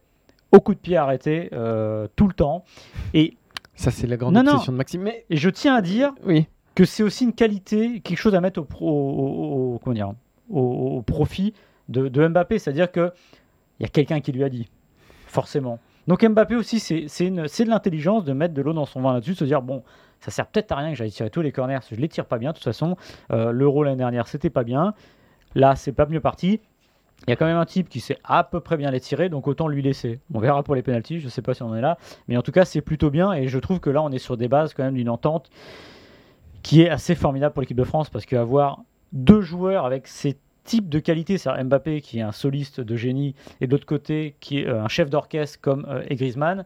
au 0.53 0.62
coup 0.62 0.74
de 0.74 0.79
pied 0.79 0.95
arrêté 0.95 1.50
euh, 1.51 2.07
tout 2.15 2.29
le 2.29 2.33
temps. 2.33 2.63
Et, 3.13 3.35
Ça, 3.75 3.91
c'est 3.91 4.07
la 4.07 4.15
grande 4.15 4.33
Non, 4.33 4.44
non. 4.44 4.51
obsession 4.53 4.71
de 4.71 4.77
Maxime. 4.77 5.01
Mais 5.01 5.25
et 5.29 5.35
je 5.35 5.50
tiens 5.50 5.75
à 5.75 5.81
dire 5.81 6.13
oui, 6.25 6.47
que 6.75 6.85
c'est 6.85 7.03
aussi 7.03 7.25
une 7.25 7.33
qualité, 7.33 8.00
quelque 8.00 8.18
chose 8.18 8.35
à 8.35 8.41
mettre 8.41 8.65
au, 8.79 9.79
profit 11.06 11.53
de, 11.89 12.27
Mbappé. 12.27 12.59
C'est-à-dire 12.59 12.91
qu'il 12.91 13.12
y 13.79 13.85
a 13.85 13.89
quelqu'un 13.89 14.21
qui 14.21 14.31
lui 14.31 14.44
a 14.44 14.50
dit, 14.50 14.69
forcément. 15.27 15.79
Donc 16.07 16.23
Mbappé 16.23 16.56
aussi, 16.56 16.79
c'est 16.79 17.29
de 17.29 17.69
l'intelligence 17.69 18.23
de 18.23 18.33
mettre 18.33 18.53
de 18.53 18.62
l'eau 18.62 18.73
dans 18.73 18.85
son 18.85 19.01
vin 19.01 19.13
là-dessus, 19.13 19.33
de 19.33 19.38
se 19.38 19.45
dire, 19.45 19.62
bon, 19.62 19.83
ça 20.19 20.31
sert 20.31 20.47
peut-être 20.47 20.71
à 20.71 20.75
rien 20.77 20.91
que 20.91 20.95
j'aille 20.95 21.12
tirer 21.12 21.29
tous 21.29 21.41
les 21.41 21.51
corners, 21.51 21.79
je 21.89 21.95
les 21.95 22.07
tire 22.07 22.25
pas 22.25 22.38
bien, 22.38 22.51
de 22.51 22.56
toute 22.56 22.63
façon. 22.63 22.95
Euh, 23.31 23.51
L'Euro 23.51 23.83
l'année 23.83 23.97
dernière, 23.97 24.27
c'était 24.27 24.50
pas 24.50 24.63
bien. 24.63 24.94
Là, 25.56 25.75
c'est 25.75 25.91
pas 25.91 26.06
mieux 26.06 26.21
parti. 26.21 26.62
Il 27.27 27.29
y 27.29 27.33
a 27.33 27.35
quand 27.35 27.45
même 27.45 27.57
un 27.57 27.65
type 27.65 27.88
qui 27.88 28.00
sait 28.00 28.17
à 28.24 28.44
peu 28.44 28.62
près 28.62 28.77
bien 28.77 28.89
les 28.89 29.00
tirer, 29.00 29.29
donc 29.29 29.47
autant 29.47 29.67
lui 29.67 29.83
laisser. 29.83 30.19
On 30.33 30.39
verra 30.39 30.63
pour 30.63 30.74
les 30.74 30.81
pénalties, 30.81 31.19
je 31.19 31.29
sais 31.29 31.44
pas 31.44 31.53
si 31.53 31.62
on 31.62 31.67
en 31.67 31.75
est 31.75 31.81
là, 31.81 31.97
mais 32.27 32.35
en 32.35 32.41
tout 32.41 32.51
cas, 32.51 32.65
c'est 32.65 32.81
plutôt 32.81 33.12
bien, 33.12 33.31
et 33.33 33.47
je 33.47 33.59
trouve 33.59 33.79
que 33.79 33.91
là, 33.91 34.01
on 34.01 34.12
est 34.12 34.17
sur 34.17 34.38
des 34.38 34.47
bases 34.47 34.74
quand 34.74 34.83
même 34.83 34.95
d'une 34.95 35.09
entente 35.09 35.51
qui 36.63 36.81
est 36.81 36.90
assez 36.90 37.16
formidable 37.16 37.54
pour 37.54 37.62
l'équipe 37.62 37.78
de 37.78 37.84
France 37.84 38.10
parce 38.10 38.25
qu'avoir 38.25 38.81
deux 39.13 39.42
joueurs 39.42 39.86
avec 39.86 40.08
ces 40.08 40.38
types 40.63 40.90
de 40.90 41.00
qualités, 41.00 41.38
c'est-à-dire 41.38 41.66
Mbappé 41.66 42.02
qui 42.02 42.19
est 42.19 42.22
un 42.22 42.31
soliste 42.31 42.81
de 42.81 42.96
génie 42.96 43.34
et 43.62 43.68
de 43.68 43.72
l'autre 43.72 43.86
côté 43.88 44.36
qui 44.40 44.60
est 44.60 44.68
euh, 44.68 44.84
un 44.84 44.88
chef 44.88 45.10
d'orchestre 45.10 45.60
comme 45.62 45.86
euh, 45.89 46.03
et 46.08 46.15
Griezmann, 46.15 46.65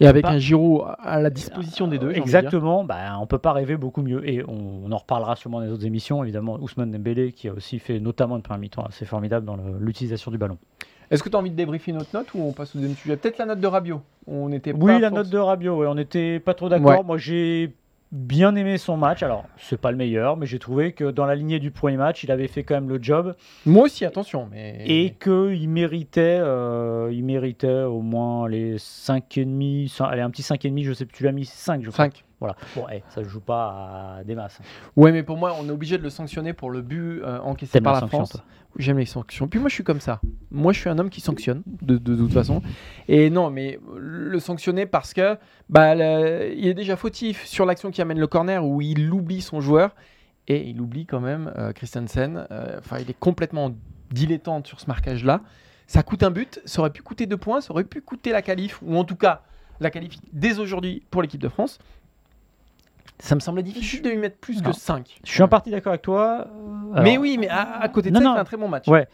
et 0.00 0.06
avec 0.06 0.22
Pas- 0.22 0.30
un 0.32 0.38
Giroud 0.38 0.82
à 0.98 1.20
la 1.20 1.30
disposition 1.30 1.86
des 1.86 1.98
deux. 1.98 2.12
exactement, 2.12 2.84
bah, 2.84 3.18
on 3.20 3.26
peut 3.26 3.38
pas 3.38 3.52
rêver 3.52 3.76
beaucoup 3.76 4.02
mieux 4.02 4.28
et 4.28 4.42
on, 4.46 4.82
on 4.86 4.92
en 4.92 4.96
reparlera 4.98 5.36
sûrement 5.36 5.60
dans 5.60 5.66
les 5.66 5.72
autres 5.72 5.86
émissions, 5.86 6.22
évidemment 6.22 6.58
Ousmane 6.60 6.90
Dembélé 6.90 7.32
qui 7.32 7.48
a 7.48 7.52
aussi 7.52 7.78
fait 7.78 7.98
notamment 8.00 8.36
une 8.36 8.42
première 8.42 8.60
mi-temps 8.60 8.84
assez 8.84 9.04
formidable 9.06 9.46
dans 9.46 9.56
l'utilisation 9.80 10.30
du 10.30 10.38
ballon. 10.38 10.58
Est-ce 11.10 11.22
que 11.22 11.28
tu 11.28 11.36
as 11.36 11.38
envie 11.38 11.50
de 11.50 11.56
débriefer 11.56 11.92
notre 11.92 12.08
note 12.14 12.32
ou 12.34 12.40
on 12.40 12.52
passe 12.52 12.74
au 12.74 12.78
deuxième 12.78 12.96
sujet? 12.96 13.16
Peut-être 13.16 13.36
la 13.38 13.44
note 13.46 13.60
de 13.60 13.66
Rabiot. 13.66 14.00
On 14.26 14.50
était 14.52 14.72
Oui, 14.72 14.92
pas 14.92 14.98
la 14.98 15.10
note 15.10 15.28
de 15.28 15.36
Rabiot, 15.38 15.76
ouais, 15.76 15.86
on 15.86 15.94
n'était 15.94 16.40
pas 16.40 16.54
trop 16.54 16.68
d'accord. 16.70 16.90
Ouais. 17.00 17.04
Moi, 17.04 17.18
j'ai 17.18 17.74
bien 18.12 18.54
aimé 18.54 18.76
son 18.78 18.96
match. 18.96 19.22
Alors, 19.22 19.44
c'est 19.56 19.80
pas 19.80 19.90
le 19.90 19.96
meilleur, 19.96 20.36
mais 20.36 20.46
j'ai 20.46 20.58
trouvé 20.58 20.92
que 20.92 21.10
dans 21.10 21.24
la 21.26 21.34
lignée 21.34 21.58
du 21.58 21.70
premier 21.70 21.96
match, 21.96 22.22
il 22.22 22.30
avait 22.30 22.46
fait 22.46 22.62
quand 22.62 22.74
même 22.74 22.88
le 22.88 23.02
job 23.02 23.34
Moi 23.66 23.84
aussi, 23.84 24.04
attention. 24.04 24.48
Mais... 24.52 24.84
et 24.86 25.10
qu'il 25.18 25.68
méritait, 25.68 26.38
euh, 26.40 27.10
il 27.12 27.24
méritait 27.24 27.82
au 27.82 28.00
moins 28.02 28.48
les 28.48 28.76
5,5. 28.76 29.88
cin- 29.88 30.04
Allez, 30.04 30.22
un 30.22 30.30
petit 30.30 30.42
5,5, 30.42 30.84
je 30.84 30.92
sais 30.92 31.06
plus, 31.06 31.16
tu 31.16 31.24
l'as 31.24 31.32
mis 31.32 31.44
5, 31.46 31.82
je 31.82 31.90
crois. 31.90 32.04
5. 32.04 32.24
Voilà. 32.42 32.56
Bon, 32.74 32.86
eh, 32.92 33.04
ça 33.08 33.22
se 33.22 33.28
joue 33.28 33.40
pas 33.40 34.16
à 34.18 34.24
des 34.24 34.34
masses. 34.34 34.58
Ouais, 34.96 35.12
mais 35.12 35.22
pour 35.22 35.36
moi, 35.36 35.54
on 35.60 35.68
est 35.68 35.70
obligé 35.70 35.96
de 35.96 36.02
le 36.02 36.10
sanctionner 36.10 36.52
pour 36.52 36.70
le 36.70 36.82
but 36.82 37.20
euh, 37.22 37.38
encaissé 37.38 37.80
par 37.80 37.92
la 37.94 38.00
France. 38.08 38.36
J'aime 38.78 38.98
les 38.98 39.06
sanctions. 39.06 39.46
Puis 39.46 39.60
moi, 39.60 39.68
je 39.68 39.74
suis 39.74 39.84
comme 39.84 40.00
ça. 40.00 40.20
Moi, 40.50 40.72
je 40.72 40.80
suis 40.80 40.88
un 40.88 40.98
homme 40.98 41.08
qui 41.10 41.20
sanctionne, 41.20 41.62
de, 41.82 41.98
de, 41.98 42.16
toute 42.16 42.32
façon. 42.32 42.60
Et 43.06 43.30
non, 43.30 43.48
mais 43.50 43.78
le 43.96 44.40
sanctionner 44.40 44.86
parce 44.86 45.14
que 45.14 45.36
bah, 45.68 45.94
le- 45.94 46.52
il 46.56 46.66
est 46.66 46.74
déjà 46.74 46.96
fautif 46.96 47.44
sur 47.46 47.64
l'action 47.64 47.92
qui 47.92 48.02
amène 48.02 48.18
le 48.18 48.26
corner 48.26 48.66
où 48.66 48.80
il 48.80 49.08
oublie 49.12 49.40
son 49.40 49.60
joueur. 49.60 49.94
Et 50.48 50.68
il 50.68 50.80
oublie 50.80 51.06
quand 51.06 51.20
même 51.20 51.52
euh, 51.56 51.72
Christensen. 51.72 52.46
Euh, 52.50 52.78
Enfin, 52.80 52.96
il 52.98 53.08
est 53.08 53.18
complètement 53.18 53.72
dilettante 54.10 54.66
sur 54.66 54.80
ce 54.80 54.86
marquage-là. 54.88 55.42
Ça 55.86 56.02
coûte 56.02 56.24
un 56.24 56.32
but. 56.32 56.60
Ça 56.64 56.80
aurait 56.80 56.90
pu 56.90 57.02
coûter 57.02 57.26
deux 57.26 57.36
points. 57.36 57.60
Ça 57.60 57.70
aurait 57.70 57.84
pu 57.84 58.00
coûter 58.00 58.32
la 58.32 58.42
qualif. 58.42 58.80
Ou 58.82 58.96
en 58.96 59.04
tout 59.04 59.14
cas, 59.16 59.42
la 59.80 59.90
qualif 59.90 60.14
dès 60.32 60.58
aujourd'hui 60.58 61.02
pour 61.10 61.22
l'équipe 61.22 61.40
de 61.40 61.48
France. 61.48 61.78
Ça 63.18 63.34
me 63.34 63.40
semblait 63.40 63.62
difficile 63.62 64.02
de 64.02 64.10
lui 64.10 64.16
mettre 64.18 64.36
plus 64.38 64.62
Non. 64.62 64.70
que 64.70 64.76
5. 64.76 65.20
Je 65.24 65.30
suis 65.30 65.42
en 65.42 65.48
partie 65.48 65.70
d'accord 65.70 65.90
avec 65.90 66.02
toi. 66.02 66.48
mais 66.94 67.10
Alors, 67.12 67.22
oui, 67.22 67.36
mais 67.38 67.48
à, 67.48 67.80
à 67.80 67.88
côté 67.88 68.10
de 68.10 68.14
Non, 68.14 68.20
ça, 68.20 68.24
il 68.24 68.28
non. 68.28 68.34
fait 68.34 68.40
un 68.40 68.44
très 68.44 68.56
bon 68.56 68.68
match. 68.68 68.88
Ouais. 68.88 69.06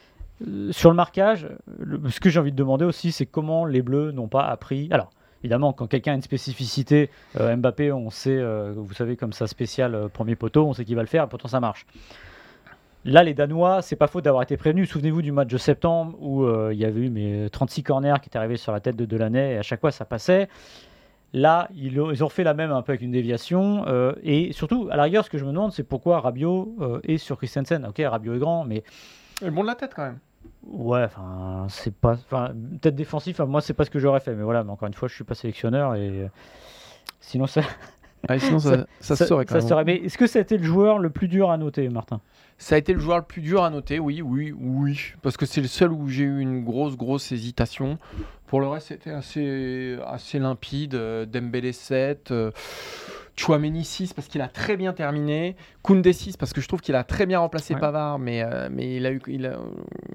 Euh, 0.47 0.73
sur 0.73 0.89
le 0.91 0.97
marquage, 0.97 1.49
le- 1.79 2.09
ce 2.09 2.21
que 2.21 2.31
j'ai 2.31 2.41
envie 2.41 2.53
de 2.53 2.57
demander 2.57 2.85
aussi, 2.85 3.13
c'est 3.13 3.27
comment 3.27 3.65
les 3.67 3.83
Bleus 3.83 4.13
n'ont 4.13 4.29
pas 4.29 4.45
appris. 4.47 4.89
Alors, 4.93 5.11
évidemment, 5.43 5.73
quand 5.73 5.87
quelqu'un 5.89 6.13
a 6.13 6.15
une 6.15 6.23
spécificité, 6.23 7.11
euh, 7.39 7.55
Mbappé, 7.57 7.93
on 7.93 8.09
sait, 8.11 8.37
euh, 8.39 8.73
vous 8.77 8.95
savez, 8.95 9.17
comme 9.17 9.33
ça 9.33 9.47
spécial 9.47 9.95
euh, 9.95 10.09
premier 10.09 10.37
poteau, 10.37 10.65
on 10.67 10.73
sait 10.73 10.85
qu'il 10.85 10.97
va 10.97 11.03
le 11.03 11.09
faire, 11.09 11.25
et 11.25 11.29
pourtant 11.29 11.49
ça 11.49 11.61
marche. 11.61 11.87
Là, 13.05 13.23
les 13.23 13.35
Danois, 13.35 13.81
c'est 13.83 13.97
pas 13.97 14.07
faute 14.07 14.25
d'avoir 14.25 14.43
été 14.43 14.57
prévenus. 14.57 14.91
Souvenez-vous 14.91 15.23
du 15.23 15.33
match 15.33 15.49
de 15.49 15.59
septembre 15.59 16.17
où 16.21 16.45
euh, 16.45 16.71
il 16.73 16.79
y 16.79 16.85
avait 16.85 17.01
eu 17.01 17.11
mes 17.11 17.49
36 17.51 17.83
corners 17.83 18.15
qui 18.23 18.29
étaient 18.29 18.39
arrivés 18.39 18.57
sur 18.57 18.73
la 18.73 18.81
tête 18.81 18.97
de 18.97 19.05
Delaney 19.05 19.55
et 19.55 19.59
à 19.59 19.63
chaque 19.63 19.81
fois 19.81 19.91
ça 19.93 20.05
passait. 20.05 20.49
Là, 21.35 21.69
ils, 21.75 22.01
ont- 22.01 22.29
fait 22.31 22.43
la 22.45 22.55
même 22.55 22.73
un 22.73 22.81
peu 22.83 22.93
avec 22.93 23.03
une 23.03 23.11
déviation. 23.11 23.85
euh, 23.87 24.13
et 24.23 24.53
surtout, 24.53 24.89
à 24.91 24.97
la 24.97 25.03
rigueur, 25.05 25.25
ce 25.25 25.31
que 25.31 25.37
je 25.39 25.45
me 25.45 25.51
demande, 25.53 25.73
c'est 25.73 25.83
pourquoi 25.83 26.21
Rabiot 26.21 26.75
euh, 26.81 27.01
est 27.05 27.19
sur 27.19 27.37
Christensen. 27.37 27.85
Ok, 27.87 28.01
Rabiot 28.05 28.35
est 28.35 28.39
grand, 28.39 28.65
mais 28.65 28.83
bon 29.43 29.63
de 29.63 29.67
la 29.67 29.75
tête 29.75 29.93
quand 29.95 30.05
même. 30.05 30.19
ouais, 30.67 31.05
enfin, 31.05 31.67
c'est 31.69 31.95
pas. 31.95 32.13
Enfin, 32.13 32.53
peut-être 32.81 32.95
défensif, 32.97 33.41
moi, 33.41 33.61
c'est 33.61 33.75
pas 33.75 33.85
ce 33.85 33.91
que 33.91 33.99
j'aurais 33.99 34.21
fait. 34.21 34.35
Mais 34.35 34.43
voilà, 34.43 34.65
mais 34.65 34.71
encore 34.71 34.89
une 34.89 34.95
fois, 34.95 35.09
je 35.09 35.15
suis 35.15 35.25
pas 35.25 35.35
sélectionneur 35.35 35.95
et. 35.97 36.09
euh, 36.09 36.29
Sinon, 37.21 37.47
ça, 37.47 37.61
Ah, 38.27 38.39
sinon, 38.39 38.59
ça, 38.59 38.87
ça 39.01 39.15
se 39.17 39.25
saurait 39.27 39.45
quand 39.45 39.55
ça 39.55 39.59
même. 39.61 39.69
serait- 39.69 39.85
Mais 39.85 39.97
est-ce 39.97 40.19
que 40.19 40.27
ça 40.27 40.39
a 40.39 40.43
été 40.43 40.59
le 40.59 40.65
joueur 40.65 40.99
le 40.99 41.11
plus 41.11 41.29
dur 41.29 41.51
à 41.51 41.57
noter, 41.59 41.89
Martin? 41.89 42.21
Ça 42.57 42.75
a 42.75 42.79
été 42.79 42.93
le 42.93 42.99
joueur 42.99 43.19
le 43.19 43.25
plus 43.25 43.41
dur 43.43 43.63
à 43.63 43.71
noter, 43.71 44.01
oui, 44.01 44.21
oui, 44.23 44.53
oui. 44.59 44.99
Parce 45.23 45.37
que 45.37 45.47
c'est 45.47 45.61
le 45.61 45.69
seul 45.69 45.93
où 45.93 46.09
j'ai 46.09 46.25
eu 46.25 46.41
une 46.41 46.65
grosse, 46.65 46.97
grosse 46.97 47.31
hésitation. 47.31 47.99
Pour 48.49 48.61
le 48.61 48.67
reste, 48.67 48.89
c'était 48.89 49.11
assez, 49.13 49.97
assez 50.07 50.39
limpide. 50.39 50.95
Euh, 50.95 51.27
Dembélé 51.27 51.73
7, 51.73 52.31
euh, 52.33 52.51
Chouameni 53.39 53.85
6 53.85 54.13
parce 54.15 54.27
qu'il 54.29 54.41
a 54.41 54.49
très 54.49 54.77
bien 54.77 54.93
terminé. 54.93 55.57
Koundé 55.83 56.13
6 56.13 56.37
parce 56.37 56.53
que 56.53 56.61
je 56.61 56.69
trouve 56.69 56.81
qu'il 56.81 56.95
a 56.95 57.05
très 57.05 57.25
bien 57.27 57.39
remplacé 57.39 57.75
Ouais. 57.75 57.81
Pavard, 57.81 58.19
mais, 58.19 58.43
euh, 58.43 58.69
mais 58.71 58.97
il, 58.97 59.07
a 59.07 59.13
eu, 59.13 59.21
il, 59.29 59.47
a- 59.47 59.59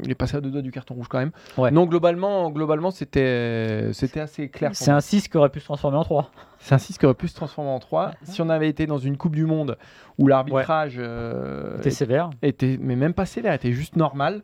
il 0.04 0.12
est 0.12 0.16
passé 0.16 0.38
à 0.38 0.42
deux 0.42 0.52
doigts 0.52 0.62
du 0.62 0.72
carton 0.72 0.94
rouge 0.96 1.08
quand 1.10 1.20
même. 1.20 1.32
Ouais. 1.58 1.72
Non, 1.72 1.86
globalement, 1.86 2.52
globalement 2.52 2.92
c'était 2.92 3.90
c'était 3.94 4.20
assez 4.20 4.50
clair. 4.50 4.72
C'est 4.74 4.92
un 4.92 5.00
6 5.02 5.28
qui 5.28 5.38
aurait 5.38 5.50
pu 5.50 5.60
se 5.60 5.66
transformer 5.66 5.98
en 5.98 6.04
3. 6.04 6.32
c'est 6.60 6.76
un 6.76 6.78
6 6.78 6.98
qui 6.98 7.06
aurait 7.06 7.14
pu 7.16 7.28
se 7.28 7.36
transformer 7.36 7.72
en 7.72 7.80
3. 7.80 8.12
Si 8.24 8.42
on 8.42 8.50
avait 8.50 8.70
été 8.70 8.86
dans 8.88 8.98
une 8.98 9.18
Coupe 9.18 9.36
du 9.36 9.46
Monde 9.46 9.78
où 10.18 10.28
l'arbitrage 10.28 10.96
euh, 10.98 11.78
C'était 11.78 11.92
sévère. 11.92 12.30
était, 12.42 12.78
mais 12.82 12.96
même 12.96 13.14
pas 13.14 13.26
sévère, 13.26 13.54
était 13.54 13.72
juste 13.72 13.96
normal, 13.96 14.44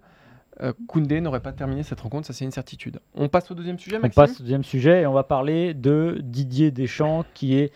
euh, 0.62 0.74
Koundé 0.88 1.22
n'aurait 1.22 1.40
pas 1.42 1.54
terminé 1.54 1.84
cette 1.84 2.02
rencontre, 2.02 2.28
ça 2.28 2.34
c'est 2.34 2.44
une 2.46 2.52
certitude. 2.52 3.00
On 3.16 3.30
passe 3.30 3.50
au 3.52 3.54
deuxième 3.56 3.80
sujet, 3.80 3.98
On 3.98 4.02
Maxime? 4.02 4.24
passe 4.24 4.40
au 4.40 4.44
deuxième 4.44 4.64
sujet 4.64 5.02
et 5.02 5.06
on 5.08 5.14
va 5.14 5.24
parler 5.24 5.74
de 5.74 6.20
Didier 6.22 6.72
Deschamps 6.72 7.24
qui 7.34 7.58
est 7.58 7.72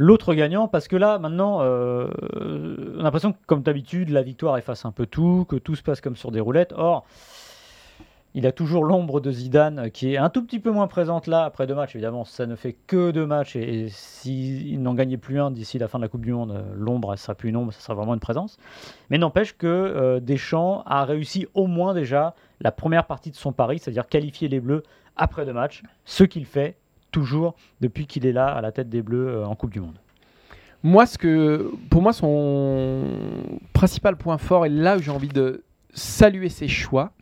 l'autre 0.00 0.32
gagnant 0.32 0.66
parce 0.66 0.88
que 0.88 0.96
là 0.96 1.18
maintenant 1.18 1.58
euh, 1.60 2.08
on 2.96 3.00
a 3.00 3.02
l'impression 3.02 3.34
que 3.34 3.38
comme 3.46 3.60
d'habitude 3.60 4.08
la 4.08 4.22
victoire 4.22 4.56
efface 4.56 4.86
un 4.86 4.92
peu 4.92 5.04
tout, 5.04 5.44
que 5.46 5.56
tout 5.56 5.74
se 5.74 5.82
passe 5.82 6.00
comme 6.00 6.16
sur 6.16 6.30
des 6.30 6.40
roulettes. 6.40 6.72
Or 6.74 7.04
il 8.32 8.46
a 8.46 8.52
toujours 8.52 8.82
l'ombre 8.84 9.20
de 9.20 9.30
Zidane 9.30 9.90
qui 9.90 10.14
est 10.14 10.16
un 10.16 10.30
tout 10.30 10.42
petit 10.42 10.58
peu 10.58 10.70
moins 10.70 10.86
présente 10.86 11.26
là 11.26 11.44
après 11.44 11.66
deux 11.66 11.74
matchs. 11.74 11.96
Évidemment 11.96 12.24
ça 12.24 12.46
ne 12.46 12.56
fait 12.56 12.72
que 12.86 13.10
deux 13.10 13.26
matchs 13.26 13.56
et, 13.56 13.88
s'il 13.90 14.80
n'en 14.80 14.94
gagnait 14.94 15.18
plus 15.18 15.38
un 15.38 15.50
d'ici 15.50 15.78
la 15.78 15.86
fin 15.86 15.98
de 15.98 16.04
la 16.04 16.08
Coupe 16.08 16.24
du 16.24 16.32
Monde, 16.32 16.52
euh, 16.52 16.62
l'ombre 16.74 17.12
elle 17.12 17.18
sera 17.18 17.34
plus 17.34 17.50
une 17.50 17.56
ombre, 17.58 17.70
ça 17.70 17.80
sera 17.80 17.92
vraiment 17.94 18.14
une 18.14 18.20
présence. 18.20 18.56
Mais 19.10 19.18
n'empêche 19.18 19.54
que 19.54 19.66
euh, 19.66 20.18
Deschamps 20.18 20.82
a 20.86 21.04
réussi 21.04 21.46
au 21.52 21.66
moins 21.66 21.92
déjà 21.92 22.34
la 22.62 22.72
première 22.72 23.06
partie 23.06 23.30
de 23.30 23.36
son 23.36 23.52
pari, 23.52 23.78
c'est-à-dire 23.78 24.08
qualifier 24.08 24.48
les 24.48 24.60
Bleus 24.60 24.82
après 25.16 25.44
deux 25.44 25.52
matchs, 25.52 25.82
ce 26.06 26.24
qu'il 26.24 26.46
fait 26.46 26.79
toujours 27.10 27.54
depuis 27.80 28.06
qu'il 28.06 28.26
est 28.26 28.32
là 28.32 28.46
à 28.48 28.60
la 28.60 28.72
tête 28.72 28.88
des 28.88 29.02
Bleus 29.02 29.28
euh, 29.28 29.44
en 29.46 29.54
Coupe 29.54 29.70
du 29.70 29.80
Monde. 29.80 29.98
Moi, 30.82 31.04
ce 31.06 31.18
que, 31.18 31.70
pour 31.90 32.00
moi, 32.02 32.12
son 32.12 33.04
principal 33.74 34.16
point 34.16 34.38
fort, 34.38 34.64
et 34.64 34.70
là 34.70 34.96
où 34.96 35.00
j'ai 35.02 35.10
envie 35.10 35.28
de 35.28 35.62
saluer 35.92 36.48
ses 36.48 36.68
choix, 36.68 37.12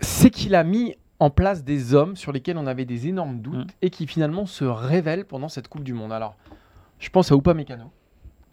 c'est 0.00 0.30
qu'il 0.30 0.54
a 0.54 0.64
mis 0.64 0.94
en 1.20 1.30
place 1.30 1.62
des 1.64 1.94
hommes 1.94 2.16
sur 2.16 2.32
lesquels 2.32 2.58
on 2.58 2.66
avait 2.66 2.84
des 2.84 3.06
énormes 3.08 3.40
doutes 3.40 3.68
Mm. 3.68 3.76
et 3.82 3.90
qui 3.90 4.06
finalement 4.06 4.44
se 4.46 4.64
révèlent 4.64 5.24
pendant 5.24 5.48
cette 5.48 5.68
Coupe 5.68 5.84
du 5.84 5.94
Monde. 5.94 6.12
Alors, 6.12 6.36
je 6.98 7.08
pense 7.10 7.30
à 7.30 7.36
Upamecano, 7.36 7.84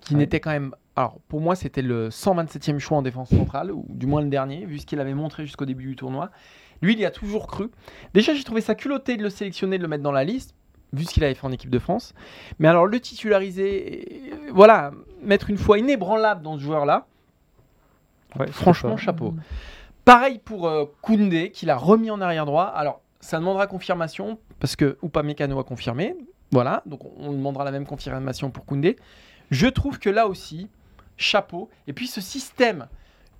qui 0.01 0.13
Ouais. 0.13 0.19
n'était 0.19 0.39
quand 0.39 0.51
même... 0.51 0.73
Alors, 0.95 1.17
pour 1.27 1.41
moi, 1.41 1.55
c'était 1.55 1.81
le 1.81 2.09
127e 2.09 2.77
choix 2.77 2.97
en 2.97 3.01
défense 3.01 3.29
centrale, 3.29 3.71
ou 3.71 3.85
du 3.89 4.05
moins 4.05 4.21
le 4.21 4.29
dernier, 4.29 4.65
vu 4.65 4.77
ce 4.79 4.85
qu'il 4.85 4.99
avait 4.99 5.13
montré 5.13 5.45
jusqu'au 5.45 5.65
début 5.65 5.85
du 5.87 5.95
tournoi. 5.95 6.29
Lui, 6.81 6.93
il 6.93 6.99
y 6.99 7.05
a 7.05 7.11
toujours 7.11 7.47
cru. 7.47 7.69
Déjà, 8.13 8.33
j'ai 8.33 8.43
trouvé 8.43 8.61
ça 8.61 8.75
culotté 8.75 9.17
de 9.17 9.23
le 9.23 9.29
sélectionner, 9.29 9.77
de 9.77 9.83
le 9.83 9.89
mettre 9.89 10.03
dans 10.03 10.11
la 10.11 10.23
liste, 10.23 10.55
vu 10.93 11.03
ce 11.03 11.13
qu'il 11.13 11.23
avait 11.23 11.33
fait 11.33 11.45
en 11.45 11.51
équipe 11.51 11.69
de 11.69 11.79
France. 11.79 12.13
Mais 12.59 12.67
alors, 12.67 12.85
le 12.85 12.99
titulariser, 12.99 14.31
euh, 14.33 14.51
voilà, 14.53 14.91
mettre 15.21 15.49
une 15.49 15.57
foi 15.57 15.79
inébranlable 15.79 16.41
dans 16.41 16.57
ce 16.57 16.63
joueur-là, 16.63 17.07
franchement, 18.51 18.97
chapeau. 18.97 19.33
Pareil 20.05 20.39
pour 20.43 20.67
euh, 20.67 20.85
Koundé, 21.01 21.51
qu'il 21.51 21.69
a 21.69 21.75
remis 21.75 22.09
en 22.11 22.21
arrière 22.21 22.45
droit. 22.45 22.65
Alors, 22.65 23.01
ça 23.19 23.37
demandera 23.37 23.67
confirmation, 23.67 24.39
parce 24.59 24.75
que 24.75 24.97
Upamecano 25.03 25.59
a 25.59 25.63
confirmé. 25.63 26.15
Voilà, 26.51 26.81
donc 26.87 27.01
on 27.17 27.31
demandera 27.31 27.63
la 27.63 27.71
même 27.71 27.85
confirmation 27.85 28.49
pour 28.49 28.65
Koundé. 28.65 28.95
Je 29.51 29.67
trouve 29.67 29.99
que 29.99 30.09
là 30.09 30.27
aussi, 30.27 30.67
chapeau. 31.17 31.69
Et 31.87 31.93
puis 31.93 32.07
ce 32.07 32.21
système 32.21 32.87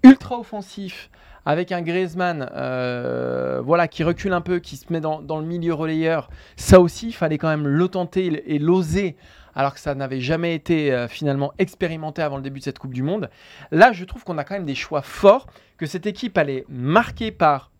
ultra 0.04 0.40
offensif 0.40 1.10
avec 1.46 1.72
un 1.72 1.82
Griezmann 1.82 2.50
euh, 2.54 3.62
voilà, 3.64 3.88
qui 3.88 4.04
recule 4.04 4.34
un 4.34 4.42
peu, 4.42 4.60
qui 4.60 4.78
se 4.78 4.92
met 4.92 5.02
dans, 5.02 5.22
dans 5.22 5.40
le 5.40 5.46
milieu 5.46 5.74
relayeur, 5.74 6.30
ça 6.56 6.80
aussi, 6.80 7.08
il 7.08 7.14
fallait 7.14 7.38
quand 7.38 7.48
même 7.48 7.68
le 7.68 7.88
tenter 7.88 8.54
et 8.54 8.60
l'oser, 8.60 9.16
alors 9.56 9.74
que 9.74 9.80
ça 9.80 9.96
n'avait 9.96 10.22
jamais 10.22 10.54
été 10.54 10.94
euh, 10.94 11.08
finalement 11.08 11.54
expérimenté 11.58 12.22
avant 12.22 12.38
le 12.38 12.44
début 12.44 12.60
de 12.60 12.66
cette 12.66 12.80
Coupe 12.80 12.94
du 12.94 13.04
Monde. 13.04 13.30
Là, 13.72 13.92
je 13.94 14.06
trouve 14.06 14.24
qu'on 14.24 14.38
a 14.38 14.44
quand 14.44 14.54
même 14.54 14.66
des 14.66 14.76
choix 14.76 15.02
forts, 15.02 15.48
que 15.78 15.86
cette 15.86 16.06
équipe 16.06 16.38
elle 16.38 16.50
est 16.50 16.66
marquée 16.70 17.32
par 17.32 17.72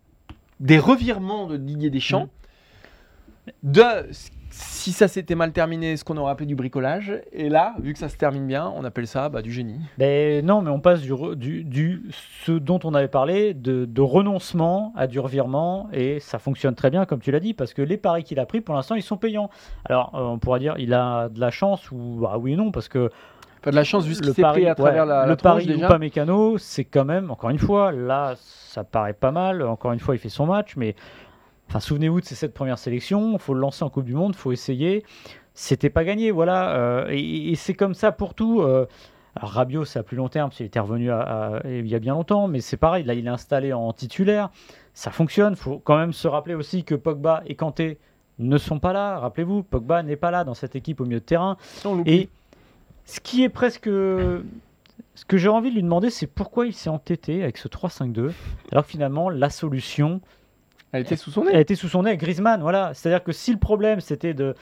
des 0.58 0.78
revirements 0.78 1.46
de 1.46 1.56
Didier 1.56 1.90
Deschamps, 1.90 2.28
de 3.62 3.82
si 4.62 4.92
ça 4.92 5.08
s'était 5.08 5.34
mal 5.34 5.52
terminé, 5.52 5.96
ce 5.96 6.04
qu'on 6.04 6.16
aurait 6.16 6.32
appelé 6.32 6.46
du 6.46 6.54
bricolage, 6.54 7.12
et 7.32 7.48
là, 7.48 7.74
vu 7.80 7.92
que 7.92 7.98
ça 7.98 8.08
se 8.08 8.16
termine 8.16 8.46
bien, 8.46 8.72
on 8.76 8.84
appelle 8.84 9.06
ça 9.06 9.28
bah, 9.28 9.42
du 9.42 9.50
génie. 9.52 9.78
Ben 9.98 10.44
non, 10.44 10.62
mais 10.62 10.70
on 10.70 10.80
passe 10.80 11.00
du, 11.00 11.12
re- 11.12 11.34
du, 11.34 11.64
du- 11.64 12.02
ce 12.44 12.52
dont 12.52 12.78
on 12.84 12.94
avait 12.94 13.08
parlé, 13.08 13.52
de, 13.54 13.84
de 13.84 14.00
renoncement 14.00 14.92
à 14.96 15.06
du 15.06 15.18
revirement, 15.20 15.88
et 15.92 16.20
ça 16.20 16.38
fonctionne 16.38 16.74
très 16.74 16.90
bien, 16.90 17.04
comme 17.06 17.20
tu 17.20 17.30
l'as 17.30 17.40
dit, 17.40 17.54
parce 17.54 17.74
que 17.74 17.82
les 17.82 17.96
paris 17.96 18.24
qu'il 18.24 18.38
a 18.38 18.46
pris, 18.46 18.60
pour 18.60 18.74
l'instant, 18.74 18.94
ils 18.94 19.02
sont 19.02 19.16
payants. 19.16 19.50
Alors, 19.84 20.12
euh, 20.14 20.22
on 20.22 20.38
pourra 20.38 20.58
dire, 20.58 20.74
il 20.78 20.94
a 20.94 21.28
de 21.28 21.40
la 21.40 21.50
chance, 21.50 21.90
ou 21.90 22.18
bah, 22.22 22.36
oui 22.38 22.52
et 22.52 22.56
non, 22.56 22.70
parce 22.70 22.88
que 22.88 23.10
Pas 23.62 23.70
de 23.70 23.76
la 23.76 23.84
chance 23.84 24.04
vu 24.06 24.14
ce 24.14 24.22
le 24.22 24.32
s'est 24.32 24.42
pari, 24.42 24.60
pris 24.62 24.68
à 24.70 24.74
travers 24.74 25.02
ouais, 25.02 25.08
la, 25.08 25.22
le 25.24 25.30
la 25.30 25.36
pari 25.36 25.66
déjà. 25.66 25.86
ou 25.86 25.88
pas 25.88 25.98
mécano, 25.98 26.56
c'est 26.58 26.84
quand 26.84 27.04
même, 27.04 27.30
encore 27.30 27.50
une 27.50 27.58
fois, 27.58 27.92
là, 27.92 28.34
ça 28.36 28.84
paraît 28.84 29.12
pas 29.14 29.32
mal. 29.32 29.62
Encore 29.62 29.92
une 29.92 29.98
fois, 30.00 30.14
il 30.14 30.18
fait 30.18 30.28
son 30.30 30.46
match, 30.46 30.76
mais 30.76 30.94
enfin, 31.70 31.80
souvenez-vous 31.80 32.20
de 32.20 32.26
ces 32.26 32.34
sept 32.34 32.52
premières 32.52 32.78
sélections. 32.78 33.32
Il 33.32 33.38
faut 33.38 33.54
le 33.54 33.60
lancer 33.60 33.82
en 33.84 33.88
Coupe 33.90 34.04
du 34.04 34.14
Monde, 34.14 34.32
il 34.34 34.38
faut 34.38 34.52
essayer. 34.52 35.04
C'était 35.54 35.90
pas 35.90 36.04
gagné, 36.04 36.30
voilà. 36.30 36.74
euh, 36.76 37.06
et 37.10 37.50
et 37.52 37.54
c'est 37.54 37.74
comme 37.74 37.94
ça 37.94 38.12
pour 38.12 38.34
tout. 38.34 38.60
euh, 38.60 38.86
alors 39.36 39.50
Rabiot, 39.50 39.84
c'est 39.84 39.98
à 39.98 40.02
plus 40.02 40.16
long 40.16 40.28
terme, 40.28 40.48
parce 40.48 40.56
qu'il 40.56 40.66
était 40.66 40.80
revenu 40.80 41.10
à- 41.10 41.20
à- 41.20 41.60
il 41.68 41.86
y 41.86 41.94
a 41.94 42.00
bien 42.00 42.14
longtemps, 42.14 42.48
mais 42.48 42.60
c'est 42.60 42.76
pareil, 42.76 43.04
là 43.04 43.14
il 43.14 43.24
est 43.26 43.30
installé 43.30 43.72
en 43.72 43.92
titulaire, 43.92 44.50
ça 44.92 45.10
fonctionne. 45.12 45.52
Il 45.52 45.56
faut 45.58 45.78
quand 45.78 45.96
même 45.96 46.12
se 46.12 46.26
rappeler 46.26 46.54
aussi 46.56 46.82
que 46.82 46.96
Pogba 46.96 47.42
et 47.46 47.54
Kanté 47.54 47.98
ne 48.40 48.58
sont 48.58 48.80
pas 48.80 48.92
là. 48.92 49.18
Rappelez-vous, 49.20 49.62
Pogba 49.62 50.02
n'est 50.02 50.16
pas 50.16 50.30
là 50.32 50.42
dans 50.44 50.54
cette 50.54 50.74
équipe 50.74 51.00
au 51.00 51.04
milieu 51.04 51.20
de 51.20 51.24
terrain. 51.24 51.56
Et 52.06 52.28
ce 53.04 53.20
qui 53.20 53.44
est 53.44 53.48
presque. 53.48 53.88
Ce 55.14 55.24
que 55.26 55.36
j'ai 55.36 55.48
envie 55.48 55.70
de 55.70 55.74
lui 55.74 55.82
demander, 55.82 56.08
c'est 56.10 56.26
pourquoi 56.26 56.66
il 56.66 56.72
s'est 56.72 56.88
entêté 56.90 57.42
avec 57.42 57.56
ce 57.58 57.68
3-5-2, 57.68 58.32
alors 58.72 58.84
que 58.84 58.90
finalement, 58.90 59.28
la 59.28 59.50
solution, 59.50 60.20
Elle 60.92 61.02
était 61.02 61.16
sous 61.16 61.30
son 61.30 61.44
nez. 61.44 61.50
elle 61.52 61.60
était 61.60 61.74
sous 61.74 61.88
son 61.88 62.02
nez 62.02 62.16
Griezmann. 62.16 62.60
Voilà. 62.60 62.92
C'est-à-dire 62.94 63.22
que 63.22 63.32
si 63.32 63.52
le 63.52 63.58
problème, 63.58 64.00
c'était 64.00 64.34
de. 64.34 64.54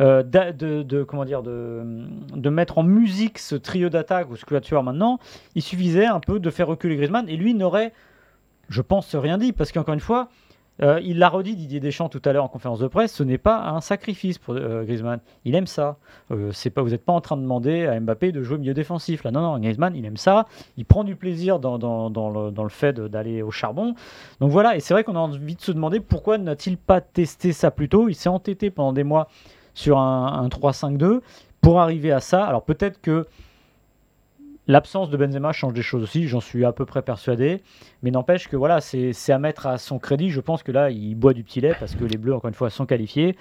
euh, 0.00 0.22
de 0.24 2.48
mettre 2.50 2.78
en 2.78 2.82
musique 2.82 3.38
ce 3.38 3.54
trio 3.54 3.90
d'attaque 3.90 4.30
ou 4.30 4.36
ce 4.36 4.44
quatuor 4.44 4.82
maintenant, 4.82 5.18
il 5.54 5.62
suffisait 5.62 6.06
un 6.06 6.20
peu 6.20 6.40
de 6.40 6.50
faire 6.50 6.66
reculer 6.66 6.96
Griezmann 6.96 7.28
et 7.28 7.36
lui 7.36 7.54
n'aurait, 7.54 7.92
je 8.68 8.82
pense, 8.82 9.14
rien 9.14 9.38
dit 9.38 9.52
parce 9.52 9.72
qu'encore 9.72 9.94
une 9.94 10.00
fois, 10.00 10.28
euh, 10.82 11.00
il 11.04 11.18
l'a 11.18 11.28
redit 11.28 11.54
Didier 11.54 11.78
Deschamps 11.80 12.08
tout 12.08 12.22
à 12.24 12.32
l'heure 12.32 12.44
en 12.44 12.48
conférence 12.48 12.80
de 12.80 12.88
presse, 12.88 13.12
ce 13.12 13.22
n'est 13.22 13.38
pas 13.38 13.68
un 13.68 13.80
sacrifice 13.80 14.38
pour 14.38 14.54
euh, 14.54 14.82
Griezmann. 14.84 15.20
Il 15.44 15.54
aime 15.54 15.66
ça. 15.66 15.98
Euh, 16.30 16.50
c'est 16.52 16.70
pas, 16.70 16.82
vous 16.82 16.90
n'êtes 16.90 17.04
pas 17.04 17.12
en 17.12 17.20
train 17.20 17.36
de 17.36 17.42
demander 17.42 17.86
à 17.86 17.98
Mbappé 17.98 18.32
de 18.32 18.42
jouer 18.42 18.56
au 18.56 18.58
milieu 18.58 18.74
défensif. 18.74 19.24
Non, 19.24 19.30
non, 19.40 19.58
Griezmann, 19.58 19.94
il 19.94 20.04
aime 20.04 20.16
ça. 20.16 20.46
Il 20.76 20.84
prend 20.84 21.04
du 21.04 21.14
plaisir 21.14 21.60
dans, 21.60 21.78
le, 21.78 22.68
fait 22.68 22.98
d'aller 22.98 23.42
au 23.42 23.50
charbon. 23.50 23.94
Donc 24.40 24.50
voilà, 24.50 24.76
et 24.76 24.80
c'est 24.80 24.94
vrai 24.94 25.04
qu'on 25.04 25.16
a 25.16 25.20
envie 25.20 25.54
de 25.54 25.60
se 25.60 25.70
demander 25.70 26.00
pourquoi 26.00 26.38
n'a-t-il 26.38 26.76
pas 26.76 27.00
testé 27.00 27.52
ça 27.52 27.70
plus 27.70 27.88
tôt. 27.88 28.08
Il 28.08 28.14
s'est 28.14 28.28
entêté 28.28 28.70
pendant 28.70 28.92
des 28.92 29.04
mois 29.04 29.28
sur 29.74 29.98
un 29.98 30.48
3-5-2 30.48 31.20
pour 31.60 31.80
arriver 31.80 32.10
à 32.10 32.20
ça. 32.20 32.44
Alors 32.44 32.64
peut-être 32.64 33.00
que 33.00 33.26
L'absence 34.66 35.10
de 35.10 35.16
Benzema 35.18 35.52
change 35.52 35.74
des 35.74 35.82
choses 35.82 36.02
aussi, 36.02 36.26
j'en 36.26 36.40
suis 36.40 36.64
à 36.64 36.72
peu 36.72 36.86
près 36.86 37.02
persuadé. 37.02 37.62
Mais 38.02 38.10
n'empêche 38.10 38.48
que 38.48 38.56
voilà, 38.56 38.80
c'est 38.80 39.12
à 39.32 39.38
mettre 39.38 39.66
à 39.66 39.76
son 39.78 39.98
crédit. 39.98 40.30
Je 40.30 40.40
pense 40.40 40.62
que 40.62 40.72
là, 40.72 40.90
il 40.90 41.14
boit 41.14 41.34
du 41.34 41.44
petit 41.44 41.60
lait 41.60 41.74
parce 41.78 41.94
que 41.94 42.04
les 42.04 42.16
Bleus, 42.16 42.34
encore 42.34 42.48
une 42.48 42.54
fois, 42.54 42.70
sont 42.70 42.86
qualifiés 42.86 43.36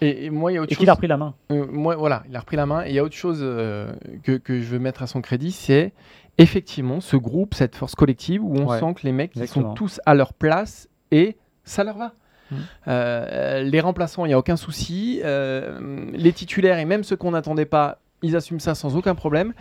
Et, 0.00 0.24
et 0.26 0.30
moi, 0.30 0.50
il 0.50 0.56
y 0.56 0.58
a 0.58 0.62
autre 0.62 0.72
et 0.72 0.74
chose. 0.74 0.80
qu'il 0.80 0.90
a 0.90 0.94
repris 0.94 1.06
la 1.06 1.16
main. 1.16 1.34
Euh, 1.52 1.66
moi, 1.70 1.94
voilà, 1.94 2.24
il 2.28 2.34
a 2.34 2.40
repris 2.40 2.56
la 2.56 2.66
main. 2.66 2.84
Et 2.84 2.88
il 2.88 2.94
y 2.94 2.98
a 2.98 3.04
autre 3.04 3.14
chose 3.14 3.38
euh, 3.42 3.92
que, 4.24 4.32
que 4.38 4.60
je 4.60 4.66
veux 4.66 4.78
mettre 4.80 5.02
à 5.02 5.06
son 5.06 5.20
crédit, 5.20 5.52
c'est 5.52 5.92
effectivement 6.38 7.00
ce 7.00 7.16
groupe, 7.16 7.54
cette 7.54 7.76
force 7.76 7.94
collective 7.94 8.42
où 8.42 8.52
on 8.56 8.66
Ouais, 8.66 8.80
sent 8.80 8.92
que 8.94 9.02
les 9.04 9.12
mecs 9.12 9.32
ils 9.36 9.46
sont 9.48 9.72
tous 9.74 10.00
à 10.04 10.14
leur 10.14 10.34
place 10.34 10.88
et 11.12 11.36
ça 11.64 11.84
leur 11.84 11.96
va. 11.96 12.12
Mhm. 12.50 12.58
Euh, 12.88 13.62
les 13.62 13.80
remplaçants, 13.80 14.24
il 14.24 14.28
n'y 14.28 14.34
a 14.34 14.38
aucun 14.38 14.56
souci. 14.56 15.20
Les 15.22 16.32
titulaires 16.32 16.78
et 16.78 16.84
même 16.84 17.04
ceux 17.04 17.16
qu'on 17.16 17.30
n'attendait 17.30 17.64
pas, 17.66 18.00
ils 18.22 18.34
assument 18.36 18.60
ça 18.60 18.74
sans 18.74 18.96
aucun 18.96 19.14
problème, 19.14 19.52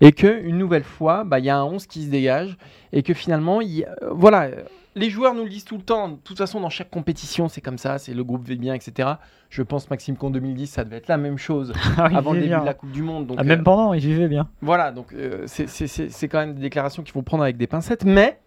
et 0.00 0.12
que 0.12 0.42
une 0.42 0.58
nouvelle 0.58 0.84
fois, 0.84 1.24
bah, 1.24 1.38
il 1.38 1.44
y 1.44 1.50
a 1.50 1.56
un 1.58 1.64
11 1.64 1.86
qui 1.86 2.04
se 2.04 2.10
dégage, 2.10 2.56
et 2.92 3.02
que 3.02 3.14
finalement, 3.14 3.60
y 3.60 3.84
euh, 3.84 4.10
voilà, 4.10 4.42
euh, 4.44 4.62
les 4.94 5.08
joueurs 5.08 5.34
nous 5.34 5.44
le 5.44 5.48
disent 5.48 5.64
tout 5.64 5.78
le 5.78 5.82
temps. 5.82 6.08
De 6.10 6.16
toute 6.16 6.36
façon, 6.36 6.60
dans 6.60 6.68
chaque 6.68 6.90
compétition, 6.90 7.48
c'est 7.48 7.62
comme 7.62 7.78
ça, 7.78 7.98
c'est 7.98 8.12
le 8.12 8.22
groupe 8.24 8.46
va 8.46 8.54
bien, 8.56 8.74
etc. 8.74 9.08
Je 9.48 9.62
pense, 9.62 9.88
Maxime, 9.88 10.16
qu'en 10.18 10.28
2010, 10.28 10.66
ça 10.66 10.84
devait 10.84 10.96
être 10.98 11.08
la 11.08 11.16
même 11.16 11.38
chose 11.38 11.72
Ah, 11.96 12.10
avant 12.14 12.32
le 12.34 12.40
début 12.40 12.48
bien. 12.50 12.60
de 12.60 12.66
la 12.66 12.74
Coupe 12.74 12.92
du 12.92 13.02
Monde. 13.02 13.26
Donc, 13.26 13.38
Ah, 13.40 13.42
euh, 13.42 13.46
même 13.46 13.62
pendant, 13.64 13.94
il 13.94 14.00
vivait 14.00 14.28
bien. 14.28 14.48
voilà, 14.60 14.92
donc 14.92 15.14
euh, 15.14 15.44
c'est 15.46 16.28
quand 16.28 16.40
même 16.40 16.54
des 16.54 16.60
déclarations 16.60 17.02
qu'il 17.02 17.12
faut 17.12 17.22
prendre 17.22 17.42
avec 17.42 17.56
des 17.56 17.66
pincettes, 17.66 18.04
mais, 18.04 18.38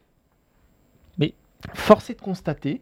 Mais- 1.18 1.34
force 1.74 2.12
est 2.12 2.16
de 2.16 2.22
constater 2.22 2.82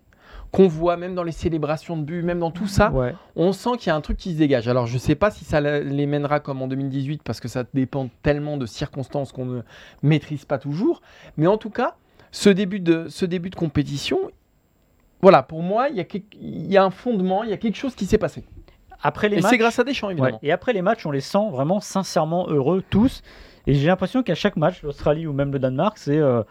qu'on 0.54 0.68
voit 0.68 0.96
même 0.98 1.16
dans 1.16 1.24
les 1.24 1.32
célébrations 1.34 1.98
de 1.98 2.04
buts, 2.04 2.22
même 2.24 2.38
dans 2.40 2.52
tout 2.52 2.68
ça, 2.68 2.92
Ouais. 2.92 3.14
on 3.36 3.52
sent 3.54 3.72
qu'il 3.80 3.88
y 3.88 3.90
a 3.90 3.96
un 3.96 4.02
truc 4.02 4.18
qui 4.18 4.34
se 4.34 4.38
dégage. 4.38 4.68
Alors 4.68 4.86
je 4.86 4.98
sais 5.00 5.16
pas 5.16 5.32
si 5.32 5.44
ça 5.44 5.60
les 5.60 6.06
mènera 6.06 6.40
comme 6.40 6.62
en 6.62 6.68
2018 6.68 7.24
parce 7.24 7.40
que 7.40 7.48
ça 7.48 7.64
dépend 7.74 8.10
tellement 8.22 8.56
de 8.58 8.66
circonstances 8.68 9.32
qu'on 9.32 9.46
ne 9.46 9.62
maîtrise 10.04 10.46
pas 10.46 10.60
toujours, 10.60 11.02
mais 11.38 11.48
en 11.48 11.58
tout 11.58 11.72
cas, 11.72 11.96
ce 12.32 12.50
début 12.50 12.80
de, 12.80 13.08
ce 13.10 13.26
début 13.26 13.50
de 13.50 13.56
compétition, 13.56 14.20
voilà, 15.22 15.42
pour 15.42 15.64
moi, 15.64 15.90
il 15.90 15.96
y, 15.96 16.00
a 16.00 16.04
quelque- 16.04 16.36
il 16.40 16.72
y 16.72 16.78
a 16.78 16.84
un 16.84 16.90
fondement, 16.92 17.44
il 17.44 17.50
y 17.50 17.54
a 17.54 17.58
quelque 17.58 17.78
chose 17.78 17.96
qui 17.96 18.06
s'est 18.06 18.18
passé. 18.18 18.44
Après 19.02 19.30
les 19.30 19.38
Et 19.38 19.42
c'est 19.42 19.58
grâce 19.58 19.80
à 19.80 19.84
Deschamps, 19.84 20.12
évidemment. 20.12 20.36
Ouais. 20.36 20.40
Et 20.48 20.52
après 20.52 20.72
les 20.74 20.82
matchs, 20.82 21.06
on 21.06 21.12
les 21.12 21.20
sent 21.22 21.50
vraiment 21.52 21.80
sincèrement 21.80 22.48
heureux 22.48 22.84
tous. 22.90 23.22
Et 23.66 23.74
j'ai 23.74 23.88
l'impression 23.88 24.22
qu'à 24.24 24.36
chaque 24.36 24.56
match, 24.56 24.82
l'Australie 24.84 25.26
ou 25.28 25.34
même 25.34 25.52
le 25.52 25.60
Danemark, 25.60 25.98
c'est. 25.98 26.18
euh, 26.18 26.44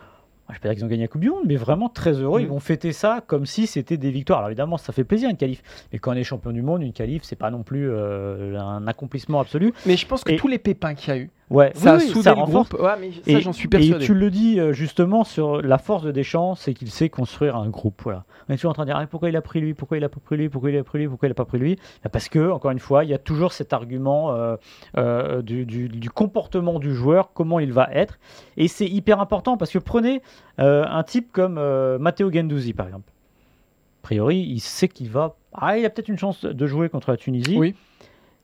je 0.52 0.59
ne 0.59 0.62
vais 0.62 0.68
pas 0.68 0.68
dire 0.68 0.75
qu'ils 0.76 0.85
ont 0.85 0.88
gagné 0.88 1.02
la 1.04 1.09
Coupe 1.09 1.21
du 1.23 1.30
Monde, 1.30 1.44
mais 1.47 1.56
vraiment 1.56 1.88
très 1.88 2.12
heureux. 2.12 2.40
Ils 2.40 2.47
vont 2.47 2.61
fêter 2.61 2.92
ça 2.92 3.23
comme 3.26 3.47
si 3.47 3.66
c'était 3.66 3.97
des 3.97 4.11
victoires. 4.11 4.38
Alors 4.40 4.50
évidemment, 4.50 4.76
ça 4.76 4.92
fait 4.92 5.04
plaisir 5.04 5.28
une 5.30 5.37
qualif. 5.37 5.62
Mais 5.92 5.99
quand 5.99 6.12
on 6.12 6.14
est 6.14 6.25
champion 6.25 6.52
du 6.52 6.62
monde, 6.62 6.82
une 6.82 6.92
qualif, 6.92 7.23
c'est 7.25 7.37
pas 7.37 7.50
non 7.50 7.62
plus 7.62 7.88
euh, 7.90 8.59
un 8.61 8.87
accomplissement 8.87 9.40
absolu. 9.40 9.73
Mais 9.87 9.97
je 9.97 10.06
pense 10.06 10.25
que 10.25 10.32
Et- 10.32 10.37
tous 10.37 10.49
les 10.49 10.59
pépins 10.59 10.94
qu'il 10.94 11.14
y 11.14 11.16
a 11.16 11.21
eu, 11.21 11.30
Ouais, 11.52 11.71
ça 11.75 11.97
oui, 11.97 12.02
oui, 12.04 12.09
soudé 12.11 12.23
ça 12.25 12.35
le 12.35 12.42
groupe. 12.42 12.75
Ouais, 12.80 12.94
mais 12.99 13.12
ça, 13.12 13.21
Et, 13.26 13.40
j'en 13.40 13.52
suis 13.52 13.66
et 13.66 13.68
persuadé. 13.68 14.04
tu 14.04 14.14
le 14.14 14.30
dis 14.30 14.59
euh, 14.59 14.73
justement 14.73 15.23
sur 15.23 15.61
la 15.61 15.76
force 15.78 16.02
de 16.02 16.11
Deschamps, 16.11 16.54
c'est 16.54 16.73
qu'il 16.73 16.90
sait 16.90 17.09
construire 17.11 17.56
un 17.56 17.68
groupe. 17.68 18.00
Voilà. 18.04 18.25
On 18.49 18.52
est 18.54 18.56
toujours 18.56 18.71
en 18.71 18.75
train 18.75 18.85
de 18.85 18.88
dire 18.90 18.97
ah, 18.97 19.06
pourquoi 19.06 19.28
il 19.28 19.37
a 19.37 19.42
pris 19.42 19.61
lui, 19.61 19.75
pourquoi 19.75 19.99
il 19.99 20.04
a 20.04 20.09
pas 20.09 20.18
pris 20.25 20.37
lui, 20.37 20.49
pourquoi 20.49 20.71
il 20.71 20.78
a 20.78 20.82
pris 20.85 20.99
lui, 21.00 21.09
pourquoi 21.09 21.28
il 21.28 21.32
a 21.32 21.35
pas 21.35 21.44
pris 21.44 21.59
lui? 21.59 21.76
Bah, 22.02 22.11
Parce 22.11 22.28
que 22.28 22.50
encore 22.50 22.71
une 22.71 22.78
fois, 22.78 23.04
il 23.04 23.11
y 23.11 23.14
a 23.14 23.18
toujours 23.18 23.52
cet 23.52 23.73
argument 23.73 24.32
euh, 24.32 24.56
euh, 24.97 25.42
du, 25.42 25.66
du- 25.66 25.88
du 25.88 26.11
comportement 26.11 26.78
du 26.78 26.94
joueur, 26.94 27.32
comment 27.35 27.61
il 27.61 27.73
va 27.73 27.88
être, 27.92 28.18
et 28.56 28.66
c'est 28.66 28.87
hyper 28.87 29.21
important 29.21 29.56
parce 29.59 29.71
que 29.73 29.78
prenez 29.78 30.23
euh, 30.59 30.85
un 30.88 31.02
type 31.02 31.32
comme 31.32 31.61
Matteo 31.99 32.32
Gendouzi 32.32 32.73
par 32.73 32.87
exemple. 32.87 33.11
A 33.11 34.02
priori, 34.02 34.38
il 34.38 34.61
sait 34.61 34.88
qu'il 34.88 35.11
va. 35.11 35.37
Ah, 35.52 35.78
il 35.78 35.85
a 35.85 35.90
peut-être 35.90 36.09
une 36.09 36.18
chance 36.18 36.44
de 36.44 36.66
jouer 36.66 36.88
contre 36.88 37.11
la 37.11 37.16
Tunisie. 37.16 37.56
Oui. 37.59 37.75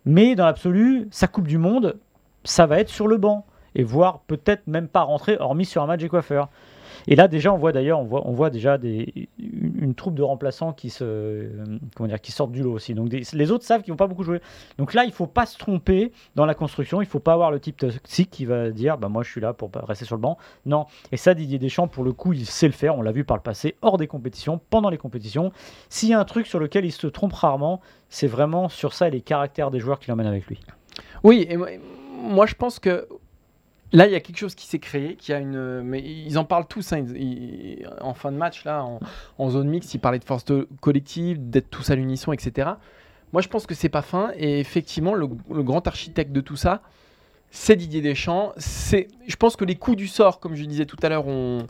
Mais 0.04 0.36
dans 0.36 0.46
l'absolu, 0.46 1.08
sa 1.10 1.26
Coupe 1.26 1.48
du 1.48 1.58
Monde, 1.58 1.96
ça 2.44 2.66
va 2.66 2.80
être 2.80 2.88
sur 2.88 3.08
le 3.08 3.16
banc. 3.16 3.46
Et 3.74 3.84
voire 3.84 4.20
peut-être 4.26 4.66
même 4.66 4.88
pas 4.88 5.02
rentrer, 5.02 5.36
hormis 5.38 5.64
sur 5.64 5.82
un 5.82 5.86
match 5.86 6.00
des. 6.00 6.08
Et 7.06 7.16
là, 7.16 7.28
déjà, 7.28 7.52
on 7.52 7.56
voit 7.56 7.72
d'ailleurs, 7.72 8.00
on 8.00 8.04
voit, 8.04 8.26
on 8.26 8.32
voit 8.32 8.50
déjà 8.50 8.78
une, 8.82 9.94
troupe 9.94 10.14
de 10.14 10.22
remplaçants 10.22 10.72
qui, 10.72 10.90
se, 10.90 11.04
euh, 11.04 11.78
comment 11.94 12.08
dire, 12.08 12.20
qui 12.20 12.32
sortent 12.32 12.52
du 12.52 12.62
lot 12.62 12.72
aussi. 12.72 12.94
Donc 12.94 13.10
les 13.10 13.50
autres 13.50 13.64
savent 13.64 13.82
qu'ils 13.82 13.92
vont 13.92 13.98
pas 13.98 14.06
beaucoup 14.06 14.24
jouer. 14.24 14.40
Donc 14.78 14.94
là, 14.94 15.04
il 15.04 15.12
faut 15.12 15.26
pas 15.26 15.46
se 15.46 15.56
tromper 15.58 16.12
dans 16.34 16.44
la 16.44 16.54
construction. 16.54 17.00
Il 17.00 17.06
faut 17.06 17.18
pas 17.18 17.32
avoir 17.32 17.50
le 17.50 17.60
type 17.60 17.78
toxique 17.78 18.30
qui 18.30 18.44
va 18.44 18.70
dire 18.70 18.98
bah, 18.98 19.08
Moi, 19.08 19.22
je 19.22 19.30
suis 19.30 19.40
là 19.40 19.52
pour 19.52 19.70
rester 19.74 20.04
sur 20.04 20.16
le 20.16 20.20
banc. 20.20 20.36
Non. 20.66 20.86
Et 21.12 21.16
ça, 21.16 21.34
Didier 21.34 21.58
Deschamps, 21.58 21.88
pour 21.88 22.04
le 22.04 22.12
coup, 22.12 22.32
il 22.32 22.46
sait 22.46 22.66
le 22.66 22.72
faire. 22.72 22.98
On 22.98 23.02
l'a 23.02 23.12
vu 23.12 23.24
par 23.24 23.36
le 23.36 23.42
passé, 23.42 23.76
hors 23.80 23.96
des 23.96 24.06
compétitions, 24.06 24.60
pendant 24.70 24.90
les 24.90 24.98
compétitions. 24.98 25.52
S'il 25.88 26.10
y 26.10 26.14
a 26.14 26.20
un 26.20 26.24
truc 26.24 26.46
sur 26.46 26.58
lequel 26.58 26.84
il 26.84 26.92
se 26.92 27.06
trompe 27.06 27.32
rarement, 27.32 27.80
c'est 28.10 28.26
vraiment 28.26 28.68
sur 28.68 28.92
ça 28.92 29.08
et 29.08 29.10
les 29.10 29.20
caractères 29.20 29.70
des 29.70 29.80
joueurs 29.80 29.98
qu'il 29.98 30.12
emmène 30.12 30.26
avec 30.26 30.46
lui. 30.46 30.60
Oui, 31.22 31.46
et 31.48 31.56
moi, 31.56 31.68
moi, 32.18 32.46
je 32.46 32.54
pense 32.54 32.78
que 32.78 33.06
là 33.92 34.06
il 34.06 34.12
y 34.12 34.16
a 34.16 34.20
quelque 34.20 34.36
chose 34.36 34.54
qui 34.54 34.66
s'est 34.66 34.78
créé, 34.78 35.16
qui 35.16 35.32
a 35.32 35.38
une, 35.38 35.82
mais 35.82 36.00
ils 36.00 36.38
en 36.38 36.44
parlent 36.44 36.66
tous 36.66 36.92
hein, 36.92 37.04
en 38.00 38.14
fin 38.14 38.32
de 38.32 38.36
match 38.36 38.64
là, 38.64 38.84
en, 39.38 39.50
zone 39.50 39.68
mixte, 39.68 39.94
ils 39.94 39.98
parlaient 39.98 40.18
de 40.18 40.24
force 40.24 40.44
collective, 40.80 41.50
d'être 41.50 41.70
tous 41.70 41.90
à 41.90 41.94
l'unisson, 41.94 42.32
etc. 42.32 42.70
Moi 43.32 43.42
je 43.42 43.48
pense 43.48 43.66
que 43.66 43.74
c'est 43.74 43.88
pas 43.88 44.02
fin 44.02 44.30
et 44.36 44.60
effectivement 44.60 45.14
le, 45.14 45.26
grand 45.62 45.86
architecte 45.86 46.32
de 46.32 46.40
tout 46.40 46.56
ça, 46.56 46.82
c'est 47.50 47.76
Didier 47.76 48.02
Deschamps. 48.02 48.52
C'est, 48.58 49.08
je 49.26 49.36
pense 49.36 49.56
que 49.56 49.64
les 49.64 49.76
coups 49.76 49.96
du 49.96 50.06
sort, 50.06 50.38
comme 50.38 50.54
je 50.54 50.64
disais 50.64 50.84
tout 50.84 50.98
à 51.02 51.08
l'heure, 51.08 51.26
ont, 51.26 51.66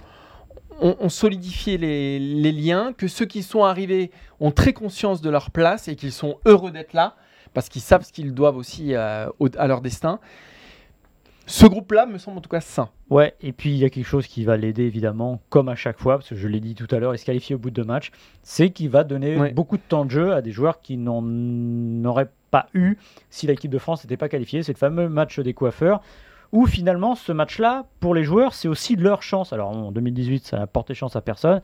solidifié 1.09 1.77
les 1.79 2.53
liens, 2.53 2.93
que 2.93 3.09
ceux 3.09 3.27
qui 3.27 3.43
sont 3.43 3.65
arrivés 3.65 4.11
ont 4.41 4.51
très 4.51 4.73
conscience 4.73 5.21
de 5.21 5.31
leur 5.31 5.51
place 5.51 5.89
et 5.89 5.97
qu'ils 5.97 6.13
sont 6.13 6.39
heureux 6.47 6.71
d'être 6.71 6.93
là 6.93 7.17
parce 7.55 7.69
qu'ils 7.69 7.83
savent 7.83 8.03
ce 8.05 8.13
qu'ils 8.13 8.35
doivent 8.35 8.57
aussi 8.57 8.95
euh, 8.95 9.29
à 9.57 9.67
leur 9.67 9.81
destin. 9.81 10.19
Ce 11.47 11.65
groupe-là 11.67 12.05
me 12.05 12.19
semble 12.19 12.37
en 12.37 12.41
tout 12.43 12.51
cas 12.51 12.61
sain. 12.61 12.91
Ouais, 13.09 13.35
et 13.41 13.53
puis 13.53 13.71
il 13.71 13.79
y 13.79 13.85
a 13.87 13.89
quelque 13.91 14.05
chose 14.07 14.27
qui 14.27 14.45
va 14.45 14.59
l'aider 14.59 14.83
évidemment, 14.85 15.41
comme 15.49 15.71
à 15.71 15.77
chaque 15.77 15.99
fois, 15.99 16.19
parce 16.19 16.29
que 16.29 16.37
je 16.37 16.47
l'ai 16.47 16.61
dit 16.61 16.75
tout 16.75 16.87
à 16.95 16.99
l'heure, 16.99 17.15
il 17.15 17.19
se 17.19 17.25
qualifie 17.25 17.55
au 17.55 17.59
bout 17.59 17.71
de 17.71 17.77
deux 17.77 17.85
matchs, 17.89 18.11
c'est 18.43 18.69
qu'il 18.69 18.91
va 18.91 19.03
donner 19.03 19.39
Ouais. 19.39 19.53
beaucoup 19.53 19.79
de 19.79 19.83
temps 19.83 20.05
de 20.05 20.11
jeu 20.11 20.35
à 20.35 20.43
des 20.43 20.53
joueurs 20.53 20.83
qui 20.83 20.99
n'en 20.99 21.25
auraient 22.05 22.31
pas 22.51 22.67
eu 22.75 22.97
si 23.31 23.47
l'équipe 23.47 23.71
de 23.71 23.79
France 23.79 24.05
n'était 24.05 24.19
pas 24.19 24.29
qualifiée. 24.29 24.63
C'est 24.63 24.73
le 24.73 24.79
fameux 24.79 25.09
match 25.09 25.41
des 25.41 25.55
coiffeurs, 25.55 26.03
où 26.53 26.67
finalement 26.67 27.15
ce 27.15 27.33
match-là, 27.33 27.87
pour 28.01 28.15
les 28.15 28.25
joueurs, 28.25 28.53
c'est 28.53 28.69
aussi 28.69 28.97
leur 28.97 29.23
chance. 29.23 29.55
Alors 29.55 29.71
en 29.71 29.91
2018, 29.91 30.45
ça 30.45 30.59
n'a 30.59 30.67
porté 30.67 30.93
chance 30.93 31.17
à 31.17 31.23
personne. 31.23 31.63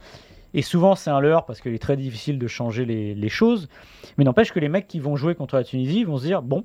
Et 0.54 0.62
souvent, 0.62 0.94
c'est 0.94 1.10
un 1.10 1.20
leurre 1.20 1.44
parce 1.44 1.60
qu'il 1.60 1.74
est 1.74 1.82
très 1.82 1.96
difficile 1.96 2.38
de 2.38 2.46
changer 2.46 2.84
les, 2.84 3.28
choses. 3.28 3.68
Mais 4.16 4.24
n'empêche 4.24 4.52
que 4.52 4.60
les 4.60 4.68
mecs 4.68 4.86
qui 4.86 5.00
vont 5.00 5.16
jouer 5.16 5.34
contre 5.34 5.56
la 5.56 5.64
Tunisie 5.64 6.04
vont 6.04 6.16
se 6.16 6.24
dire 6.24 6.42
bon, 6.42 6.64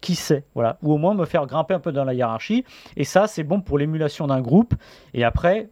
qui 0.00 0.16
sait 0.16 0.44
Voilà. 0.54 0.78
Ou 0.82 0.92
au 0.92 0.98
moins 0.98 1.14
me 1.14 1.24
faire 1.24 1.46
grimper 1.46 1.74
un 1.74 1.80
peu 1.80 1.92
dans 1.92 2.04
la 2.04 2.12
hiérarchie. 2.12 2.64
Et 2.96 3.04
ça, 3.04 3.26
c'est 3.26 3.44
bon 3.44 3.60
pour 3.60 3.78
l'émulation 3.78 4.26
d'un 4.26 4.40
groupe. 4.40 4.74
Et 5.14 5.22
après, 5.24 5.70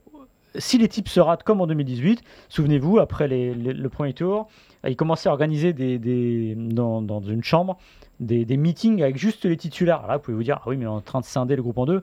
si 0.57 0.79
les 0.79 0.89
types 0.89 1.09
se 1.09 1.19
ratent 1.21 1.43
comme 1.43 1.61
en 1.61 1.67
2018, 1.67 2.23
souvenez-vous, 2.49 2.99
après 2.99 3.27
les- 3.27 3.55
le 3.55 3.89
premier 3.89 4.13
tour, 4.13 4.49
ils 4.87 4.97
commençaient 4.97 5.29
à 5.29 5.33
organiser 5.33 5.73
des, 5.73 6.55
dans, 6.57 7.21
une 7.21 7.43
chambre 7.43 7.79
des, 8.21 8.45
des 8.45 8.57
meetings 8.57 9.03
avec 9.03 9.17
juste 9.17 9.45
les 9.45 9.57
titulaires. 9.57 10.07
Là, 10.07 10.17
vous 10.17 10.23
pouvez 10.23 10.37
vous 10.37 10.43
dire, 10.45 10.61
ah 10.63 10.69
oui, 10.69 10.77
mais 10.77 10.87
on 10.87 10.95
est 10.95 10.99
en 10.99 11.01
train 11.01 11.21
de 11.21 11.25
scinder 11.25 11.57
le 11.57 11.63
groupe 11.63 11.79
en 11.79 11.87
deux. 11.87 12.03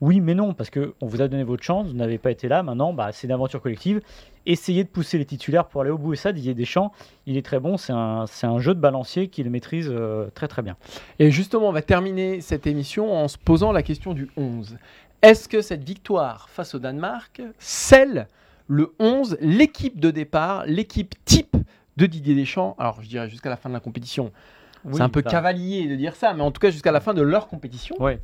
Oui, 0.00 0.20
mais 0.20 0.34
non, 0.34 0.54
parce 0.54 0.70
qu'on 0.70 0.92
vous 1.00 1.20
a 1.20 1.28
donné 1.28 1.42
votre 1.42 1.64
chance, 1.64 1.88
vous 1.88 1.96
n'avez 1.96 2.18
pas 2.18 2.30
été 2.30 2.46
là. 2.46 2.62
Maintenant, 2.62 2.92
bah, 2.92 3.10
c'est 3.12 3.26
une 3.26 3.32
aventure 3.32 3.60
collective. 3.60 4.00
Essayez 4.46 4.84
de 4.84 4.88
pousser 4.88 5.18
les 5.18 5.24
titulaires 5.24 5.66
pour 5.66 5.80
aller 5.80 5.90
au 5.90 5.98
bout. 5.98 6.12
Et 6.12 6.16
ça, 6.16 6.32
Didier 6.32 6.54
Deschamps, 6.54 6.92
il 7.26 7.36
est 7.36 7.44
très 7.44 7.58
bon. 7.58 7.76
C'est 7.76 7.92
un, 7.92 8.58
jeu 8.58 8.74
de 8.74 8.80
balancier 8.80 9.28
qu'il 9.28 9.50
maîtrise 9.50 9.88
euh, 9.90 10.28
très 10.34 10.46
très 10.46 10.62
bien. 10.62 10.76
Et 11.18 11.30
justement, 11.30 11.68
on 11.68 11.72
va 11.72 11.82
terminer 11.82 12.40
cette 12.40 12.66
émission 12.66 13.12
en 13.12 13.26
se 13.26 13.38
posant 13.38 13.72
la 13.72 13.82
question 13.82 14.14
du 14.14 14.30
11. 14.36 14.76
Est-ce 15.22 15.48
que 15.48 15.62
cette 15.62 15.82
victoire 15.82 16.48
face 16.48 16.76
au 16.76 16.78
Danemark 16.78 17.42
scelle 17.58 18.28
le 18.68 18.94
11, 19.00 19.38
l'équipe 19.40 19.98
de 19.98 20.12
départ, 20.12 20.64
l'équipe 20.66 21.14
type 21.24 21.56
de 21.96 22.06
Didier 22.06 22.36
Deschamps? 22.36 22.76
Alors, 22.78 23.02
je 23.02 23.08
dirais 23.08 23.28
jusqu'à 23.28 23.50
la 23.50 23.56
fin 23.56 23.68
de 23.68 23.74
la 23.74 23.80
compétition. 23.80 24.30
C'est 24.92 25.00
un 25.02 25.08
peu 25.08 25.22
ça- 25.22 25.30
cavalier 25.30 25.86
de 25.88 25.96
dire 25.96 26.14
ça, 26.16 26.34
mais 26.34 26.42
en 26.42 26.50
tout 26.50 26.60
cas 26.60 26.70
jusqu'à 26.70 26.92
la 26.92 27.00
fin 27.00 27.14
de 27.14 27.22
leur 27.22 27.48
compétition. 27.48 27.96
Ouais. 28.00 28.20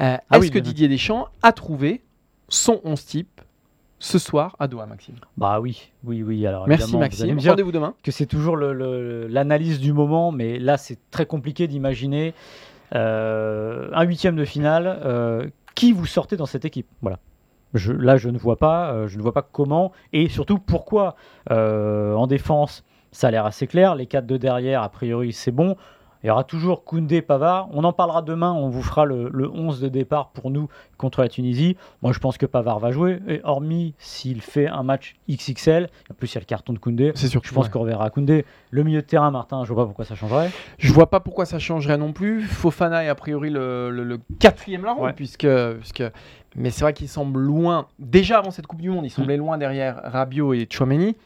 Euh, 0.00 0.16
Ah 0.30 0.36
Est-ce 0.36 0.40
oui, 0.46 0.50
que. 0.50 0.58
Didier 0.58 0.88
Deschamps 0.88 1.28
a 1.42 1.52
trouvé 1.52 2.02
son 2.48 2.80
11 2.84 3.04
type 3.04 3.40
ce 3.98 4.18
soir 4.18 4.56
à 4.58 4.66
Doha, 4.68 4.86
Maxime? 4.86 5.14
Bah 5.36 5.60
oui, 5.60 5.92
oui, 6.04 6.22
oui. 6.22 6.44
Alors, 6.46 6.66
Merci 6.66 6.96
Maxime. 6.96 7.38
Rendez-vous 7.38 7.70
demain. 7.72 7.94
que 8.02 8.10
c'est 8.10 8.26
toujours 8.26 8.56
l'analyse 8.56 9.78
du 9.80 9.92
moment, 9.92 10.32
mais 10.32 10.58
là, 10.58 10.76
c'est 10.76 10.98
très 11.10 11.24
compliqué 11.26 11.68
d'imaginer 11.68 12.34
euh, 12.94 13.88
un 13.92 14.02
huitième 14.04 14.36
de 14.36 14.44
finale. 14.44 15.00
euh, 15.04 15.46
qui 15.74 15.92
vous 15.92 16.04
sortez 16.04 16.36
dans 16.36 16.44
cette 16.46 16.66
équipe? 16.66 16.86
Voilà. 17.00 17.18
Je, 17.72 17.92
là, 17.92 18.18
je 18.18 18.28
ne 18.28 18.36
vois 18.36 18.56
pas, 18.56 18.92
euh, 18.92 19.08
je 19.08 19.16
ne 19.16 19.22
vois 19.22 19.32
pas 19.32 19.40
comment 19.40 19.92
et 20.12 20.28
surtout 20.28 20.58
pourquoi. 20.58 21.16
En 21.50 22.26
défense, 22.26 22.84
ça 23.12 23.28
a 23.28 23.30
l'air 23.30 23.46
assez 23.46 23.66
clair. 23.66 23.94
Les 23.94 24.06
quatre 24.06 24.26
de 24.26 24.36
derrière, 24.36 24.82
a 24.82 24.88
priori, 24.88 25.32
c'est 25.32 25.52
bon. 25.52 25.76
Il 26.24 26.28
y 26.28 26.30
aura 26.30 26.44
toujours 26.44 26.84
Koundé, 26.84 27.20
Pavard. 27.20 27.68
On 27.72 27.82
en 27.82 27.92
parlera 27.92 28.22
demain. 28.22 28.52
On 28.52 28.68
vous 28.68 28.82
fera 28.82 29.04
le, 29.04 29.28
le 29.32 29.50
11 29.50 29.80
de 29.80 29.88
départ 29.88 30.28
pour 30.30 30.52
nous 30.52 30.68
contre 30.96 31.20
la 31.20 31.26
Tunisie. 31.28 31.76
Moi, 32.00 32.12
je 32.12 32.20
pense 32.20 32.38
que 32.38 32.46
Pavard 32.46 32.78
va 32.78 32.92
jouer. 32.92 33.18
Et 33.26 33.40
hormis 33.42 33.94
s'il 33.98 34.40
fait 34.40 34.68
un 34.68 34.84
match 34.84 35.16
XXL, 35.28 35.88
en 36.12 36.14
plus, 36.14 36.30
il 36.30 36.34
y 36.36 36.38
a 36.38 36.40
le 36.40 36.44
carton 36.46 36.72
de 36.74 36.78
Koundé. 36.78 37.10
C'est 37.16 37.26
sûr 37.26 37.42
que 37.42 37.48
Je 37.48 37.52
pense 37.52 37.68
qu'on 37.68 37.80
reverra 37.80 38.08
Koundé. 38.10 38.44
Le 38.70 38.84
milieu 38.84 39.00
de 39.02 39.06
terrain, 39.06 39.32
Martin, 39.32 39.64
je 39.64 39.72
vois 39.72 39.82
pas 39.82 39.86
pourquoi 39.88 40.04
ça 40.04 40.14
changerait. 40.14 40.50
Je 40.78 40.92
vois 40.92 41.10
pas 41.10 41.18
pourquoi 41.18 41.44
ça 41.44 41.58
changerait 41.58 41.98
non 41.98 42.12
plus. 42.12 42.42
Fofana 42.42 43.02
est 43.02 43.08
a 43.08 43.16
priori 43.16 43.50
le, 43.50 43.90
le- 43.90 44.04
le 44.04 44.20
quatrième 44.38 44.84
larron, 44.84 45.02
Ouais. 45.06 45.12
puisque, 45.14 45.48
puisque- 45.80 46.04
mais 46.54 46.70
c'est 46.70 46.82
vrai 46.84 46.92
qu'il 46.92 47.08
semble 47.08 47.40
loin. 47.40 47.88
Déjà 47.98 48.38
avant 48.38 48.52
cette 48.52 48.68
Coupe 48.68 48.80
du 48.80 48.90
Monde, 48.90 49.06
il 49.06 49.10
semblait 49.10 49.36
loin 49.36 49.58
derrière 49.58 50.00
Rabiot 50.04 50.52
et 50.54 50.68
Chouameni. 50.70 51.16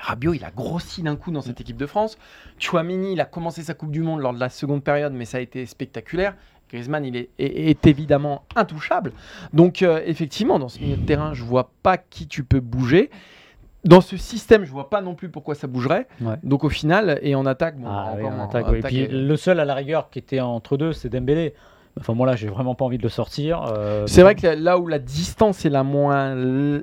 Rabiot, 0.00 0.34
il 0.34 0.44
a 0.44 0.50
grossi 0.50 1.02
d'un 1.02 1.16
coup 1.16 1.30
dans 1.30 1.40
cette 1.42 1.60
équipe 1.60 1.76
de 1.76 1.86
France. 1.86 2.18
Chouameni, 2.58 3.12
il 3.12 3.20
a 3.20 3.24
commencé 3.24 3.62
sa 3.62 3.74
Coupe 3.74 3.90
du 3.90 4.00
Monde 4.02 4.20
lors 4.20 4.32
de 4.34 4.40
la 4.40 4.48
seconde 4.48 4.82
période, 4.84 5.12
mais 5.12 5.24
ça 5.24 5.38
a 5.38 5.40
été 5.40 5.64
spectaculaire. 5.66 6.34
Griezmann, 6.70 7.04
il 7.04 7.16
est, 7.16 7.30
est- 7.38 7.70
est 7.70 7.86
évidemment 7.86 8.44
intouchable. 8.54 9.12
Donc, 9.54 9.80
euh, 9.82 10.02
effectivement, 10.04 10.58
dans 10.58 10.68
ce 10.68 10.78
milieu 10.80 10.96
de 10.96 11.06
terrain, 11.06 11.32
je 11.32 11.42
vois 11.42 11.70
pas 11.82 11.96
qui 11.96 12.26
tu 12.26 12.44
peux 12.44 12.60
bouger. 12.60 13.10
dans 13.84 14.00
ce 14.00 14.16
système, 14.16 14.64
je 14.64 14.70
vois 14.72 14.90
pas 14.90 15.00
non 15.00 15.14
plus 15.14 15.28
pourquoi 15.30 15.54
ça 15.54 15.66
bougerait. 15.68 16.08
Ouais. 16.20 16.34
Donc 16.42 16.64
au 16.64 16.68
final, 16.68 17.20
et 17.22 17.34
en 17.36 17.46
attaque, 17.46 17.78
bon, 17.78 17.86
Ah, 17.88 18.12
oui, 18.18 18.24
en 18.24 18.40
attaque, 18.44 18.66
oui. 18.68 18.74
Et 18.74 18.78
attaque, 18.80 18.90
puis 18.90 19.06
le 19.08 19.36
seul 19.36 19.60
à 19.60 19.64
la 19.64 19.74
rigueur 19.74 20.10
qui 20.10 20.18
était 20.18 20.40
entre 20.40 20.76
deux, 20.76 20.92
c'est 20.92 21.08
Dembélé. 21.08 21.54
Enfin, 21.98 22.14
moi 22.14 22.26
là, 22.26 22.36
j'ai 22.36 22.48
vraiment 22.48 22.74
pas 22.74 22.84
envie 22.84 22.98
de 22.98 23.02
le 23.02 23.08
sortir. 23.08 23.64
euh, 23.72 24.06
C'est 24.06 24.22
vrai 24.22 24.34
que 24.34 24.46
là- 24.46 24.78
où 24.78 24.86
la 24.86 24.98
distance 24.98 25.64
est 25.64 25.70
la 25.70 25.82
moins 25.82 26.34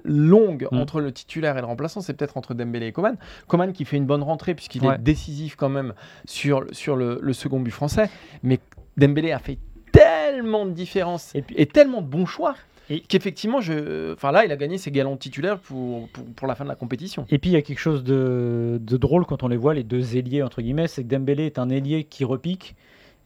longue 0.04 0.67
Mm. 0.71 0.78
entre 0.78 0.99
le 1.01 1.12
titulaire 1.12 1.58
et 1.58 1.62
le 1.62 1.67
remplaçant, 1.67 2.01
c'est 2.01 2.13
peut-être 2.13 2.38
entre 2.38 2.54
Dembélé 2.54 2.88
et 2.88 2.91
Coman. 2.91 3.15
Coman 3.47 3.71
qui 3.73 3.86
fait 3.86 3.97
une 3.97 4.06
bonne 4.06 4.23
rentrée 4.23 4.56
puisqu'il 4.56 4.86
Ouais. 4.86 4.95
est 4.95 4.99
décisif 4.99 5.56
quand 5.56 5.69
même 5.69 5.93
sur, 6.25 6.65
sur 6.71 6.95
le, 6.95 7.19
le 7.21 7.34
second 7.34 7.60
but 7.60 7.71
français. 7.71 8.10
Mais 8.43 8.60
Dembélé 8.97 9.32
a 9.32 9.39
fait 9.39 9.58
tellement 9.91 10.65
de 10.65 10.71
différence 10.71 11.34
Et 11.56 11.65
tellement 11.65 12.01
de 12.01 12.08
bons 12.08 12.25
choix 12.25 12.56
Et- 12.89 12.99
qu'effectivement, 12.99 13.62
je... 13.62 14.13
enfin 14.13 14.32
là, 14.32 14.45
il 14.45 14.51
a 14.51 14.58
gagné 14.58 14.78
ses 14.78 14.91
galons 14.91 15.17
titulaires 15.17 15.58
pour, 15.60 16.08
pour, 16.10 16.25
pour 16.25 16.47
la 16.47 16.56
fin 16.56 16.65
de 16.65 16.69
la 16.69 16.75
compétition. 16.75 17.25
Et 17.30 17.39
puis 17.39 17.49
il 17.51 17.54
y 17.54 17.58
a 17.58 17.62
quelque 17.62 17.80
chose 17.80 18.04
de, 18.04 18.78
de 18.82 18.97
drôle 18.97 19.25
quand 19.25 19.43
on 19.43 19.47
les 19.47 19.58
voit, 19.58 19.73
les 19.73 19.84
deux 19.84 20.17
ailiers, 20.17 20.43
entre 20.43 20.62
guillemets, 20.62 20.88
c'est 20.88 21.04
que 21.04 21.08
Dembélé 21.08 21.45
est 21.45 21.58
un 21.60 21.69
ailier 21.69 22.04
qui 22.04 22.25
repique 22.25 22.75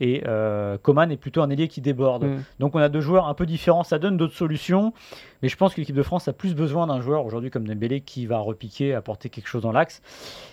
et 0.02 0.24
euh, 0.28 0.78
Coman 0.78 1.12
est 1.12 1.18
plutôt 1.18 1.42
un 1.42 1.50
ailier 1.50 1.68
qui 1.68 1.82
déborde. 1.82 2.26
Mm. 2.26 2.44
Donc 2.60 2.76
on 2.76 2.80
a 2.80 2.90
deux 2.90 3.02
joueurs 3.02 3.28
un 3.28 3.34
peu 3.34 3.46
différents, 3.46 3.84
ça 3.84 4.00
donne 4.00 4.18
d'autres 4.18 4.36
solutions, 4.36 4.94
mais 5.42 5.50
je 5.50 5.58
pense 5.58 5.74
que 5.74 5.82
l'équipe 5.82 5.96
de 5.96 6.04
France 6.04 6.28
a 6.28 6.34
plus 6.34 6.56
besoin 6.56 6.88
d'un 6.88 7.02
joueur 7.02 7.26
aujourd'hui 7.26 7.50
comme 7.52 7.68
Dembélé 7.68 8.02
qui 8.02 8.26
va 8.26 8.40
repiquer, 8.40 8.94
apporter 8.94 9.30
quelque 9.30 9.48
chose 9.48 9.62
dans 9.64 9.72
l'axe. 9.72 10.02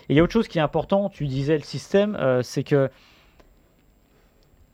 Et 0.09 0.13
il 0.13 0.17
y 0.17 0.19
a 0.19 0.23
autre 0.23 0.33
chose 0.33 0.47
qui 0.47 0.57
est 0.57 0.61
important, 0.61 1.09
tu 1.09 1.27
disais 1.27 1.55
le 1.57 1.63
système, 1.63 2.15
euh, 2.19 2.41
c'est 2.43 2.63
que 2.63 2.89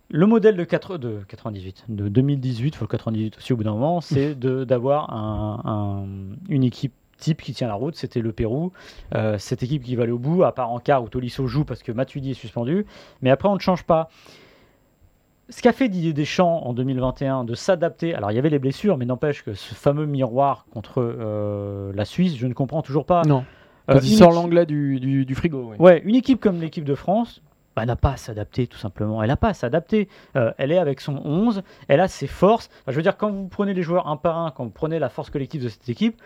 le 0.10 0.26
modèle 0.28 0.56
de, 0.58 0.64
4, 0.64 0.98
de 0.98 1.22
98, 1.28 1.86
de 1.90 2.08
2018, 2.08 2.68
il 2.68 2.76
faut 2.78 2.86
le 2.86 2.90
98 2.90 3.38
aussi 3.38 3.54
au 3.54 3.58
bout 3.58 3.64
d'un 3.64 3.72
moment, 3.74 4.02
c'est 4.02 4.36
d'avoir 4.36 5.12
un- 5.14 5.62
un- 5.66 6.06
une 6.50 6.64
équipe 6.64 6.94
type 7.18 7.42
qui 7.42 7.54
tient 7.54 7.68
la 7.68 7.74
route, 7.76 7.96
c'était 7.96 8.20
le 8.20 8.34
Pérou, 8.34 8.74
euh, 9.16 9.38
cette 9.38 9.64
équipe 9.64 9.84
qui 9.84 9.96
va 9.96 10.04
aller 10.04 10.12
au 10.12 10.20
bout, 10.20 10.44
à 10.44 10.52
part 10.52 10.72
en 10.72 10.80
quart 10.80 11.04
où 11.04 11.08
Tolisso 11.10 11.48
joue 11.48 11.64
parce 11.64 11.82
que 11.82 11.92
Matuidi 11.92 12.32
est 12.32 12.36
suspendu, 12.36 12.86
mais 13.22 13.30
après 13.30 13.48
on 13.50 13.56
ne 13.56 13.60
change 13.60 13.84
pas. 13.84 14.10
Ce 15.54 15.62
qu'a 15.62 15.72
fait 15.72 15.88
Didier 15.88 16.14
Deschamps 16.14 16.66
en 16.66 16.74
2021 16.74 17.44
de 17.44 17.54
s'adapter, 17.54 18.16
alors 18.16 18.32
il 18.32 18.36
y 18.36 18.40
avait 18.40 18.50
les 18.50 18.58
blessures, 18.58 18.98
mais 18.98 19.06
n'empêche 19.06 19.44
que 19.44 19.54
ce 19.54 19.76
fameux 19.76 20.08
miroir 20.08 20.66
contre 20.74 20.96
euh, 20.98 21.92
la 21.94 22.06
Suisse, 22.06 22.36
je 22.38 22.48
ne 22.48 22.56
comprends 22.56 22.82
toujours 22.82 23.06
pas. 23.06 23.22
Non. 23.22 23.46
Euh, 23.92 24.00
il 24.02 24.18
sort 24.18 24.32
l'anglais 24.32 24.66
du, 24.66 25.00
du, 25.00 25.26
du 25.26 25.36
frigo. 25.36 25.70
oui. 25.70 25.78
Ouais, 25.78 26.02
une 26.06 26.16
équipe 26.16 26.40
comme 26.40 26.60
l'équipe 26.60 26.86
de 26.86 26.96
France 26.96 27.44
bah, 27.76 27.86
n'a 27.86 27.96
pas 27.96 28.14
à 28.14 28.18
s'adapter 28.18 28.66
tout 28.66 28.80
simplement. 28.80 29.22
Elle 29.22 29.28
n'a 29.28 29.38
pas 29.38 29.50
à 29.50 29.54
s'adapter. 29.54 30.10
Euh, 30.36 30.52
elle 30.58 30.72
est 30.72 30.80
avec 30.80 31.00
son 31.00 31.22
11, 31.24 31.62
elle 31.88 32.00
a 32.00 32.08
ses 32.08 32.26
forces. 32.26 32.72
Enfin, 32.82 32.92
je 32.92 32.96
veux 32.96 33.04
dire, 33.04 33.16
quand 33.16 33.30
vous 33.30 33.48
prenez 33.48 33.76
les 33.76 33.84
joueurs 33.84 34.08
un 34.08 34.18
par 34.18 34.40
un, 34.40 34.50
quand 34.50 34.64
vous 34.64 34.72
prenez 34.72 34.98
la 34.98 35.10
force 35.10 35.30
collective 35.30 35.64
de 35.64 35.70
cette 35.70 35.88
équipe, 35.88 36.20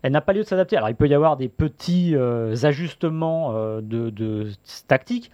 elle 0.00 0.12
n'a 0.12 0.22
pas 0.22 0.32
lieu 0.32 0.44
de 0.44 0.48
s'adapter. 0.48 0.78
Alors 0.78 0.88
il 0.88 0.96
peut 0.96 1.08
y 1.08 1.14
avoir 1.14 1.36
des 1.36 1.50
petits 1.50 2.16
euh, 2.16 2.54
ajustements 2.62 3.52
euh, 3.54 3.82
de, 3.82 4.08
de 4.08 4.48
tactique. 4.88 5.30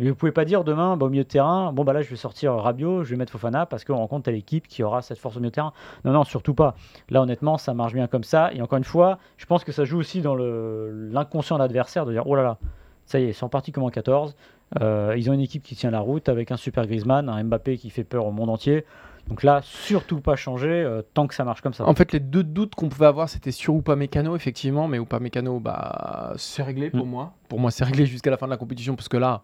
Mais 0.00 0.08
vous 0.08 0.16
pouvez 0.16 0.32
pas 0.32 0.44
dire 0.44 0.64
demain, 0.64 0.96
bah, 0.96 1.06
au 1.06 1.08
milieu 1.08 1.22
de 1.22 1.28
terrain, 1.28 1.72
bon 1.72 1.84
bah 1.84 1.92
là 1.92 2.02
je 2.02 2.10
vais 2.10 2.16
sortir 2.16 2.54
Rabiot, 2.54 3.04
je 3.04 3.10
vais 3.10 3.16
mettre 3.16 3.30
Fofana 3.30 3.64
parce 3.64 3.84
qu'on 3.84 3.96
rencontre 3.96 4.24
telle 4.24 4.34
équipe 4.34 4.66
qui 4.66 4.82
aura 4.82 5.02
cette 5.02 5.18
force 5.18 5.36
au 5.36 5.38
milieu 5.38 5.50
de 5.50 5.54
terrain. 5.54 5.72
Non, 6.04 6.12
non, 6.12 6.24
surtout 6.24 6.52
pas. 6.54 6.74
Là 7.10 7.22
honnêtement, 7.22 7.58
ça 7.58 7.74
marche 7.74 7.92
bien 7.94 8.08
comme 8.08 8.24
ça. 8.24 8.52
Et 8.52 8.60
encore 8.60 8.78
une 8.78 8.84
fois, 8.84 9.18
je 9.36 9.46
pense 9.46 9.62
que 9.62 9.70
ça 9.72 9.84
joue 9.84 9.98
aussi 9.98 10.20
dans 10.20 10.34
l'inconscient 10.34 11.56
de 11.56 11.62
l'adversaire 11.62 12.06
de 12.06 12.12
dire, 12.12 12.26
oh 12.26 12.34
là 12.34 12.42
là, 12.42 12.58
ça 13.06 13.20
y 13.20 13.24
est, 13.24 13.28
ils 13.28 13.34
sont 13.34 13.48
partis 13.48 13.70
comme 13.72 13.84
en 13.84 13.90
14. 13.90 14.34
Euh, 14.80 15.14
ils 15.16 15.30
ont 15.30 15.32
une 15.32 15.40
équipe 15.40 15.62
qui 15.62 15.76
tient 15.76 15.90
la 15.90 16.00
route 16.00 16.28
avec 16.28 16.50
un 16.50 16.56
super 16.56 16.86
Griezmann, 16.86 17.28
un 17.28 17.44
Mbappé 17.44 17.76
qui 17.76 17.90
fait 17.90 18.04
peur 18.04 18.26
au 18.26 18.32
monde 18.32 18.50
entier. 18.50 18.84
Donc 19.28 19.42
là, 19.42 19.60
surtout 19.62 20.20
pas 20.20 20.36
changer 20.36 20.68
euh, 20.70 21.00
tant 21.14 21.26
que 21.26 21.34
ça 21.34 21.44
marche 21.44 21.60
comme 21.62 21.72
ça. 21.72 21.86
En 21.86 21.94
fait, 21.94 22.12
les 22.12 22.20
deux 22.20 22.42
doutes 22.42 22.74
qu'on 22.74 22.88
pouvait 22.88 23.06
avoir, 23.06 23.28
c'était 23.28 23.52
sur 23.52 23.74
Upamecano, 23.74 24.36
effectivement, 24.36 24.86
mais 24.88 24.98
Upamecano, 24.98 25.60
bah, 25.60 26.32
c'est 26.36 26.62
réglé 26.62 26.90
pour 26.90 27.06
Mm. 27.06 27.10
moi. 27.10 27.32
Pour 27.48 27.60
moi, 27.60 27.70
c'est 27.70 27.84
réglé 27.84 28.04
jusqu'à 28.06 28.30
la 28.30 28.36
fin 28.36 28.46
de 28.46 28.50
la 28.50 28.56
compétition, 28.58 28.96
parce 28.96 29.08
que 29.08 29.16
là, 29.16 29.42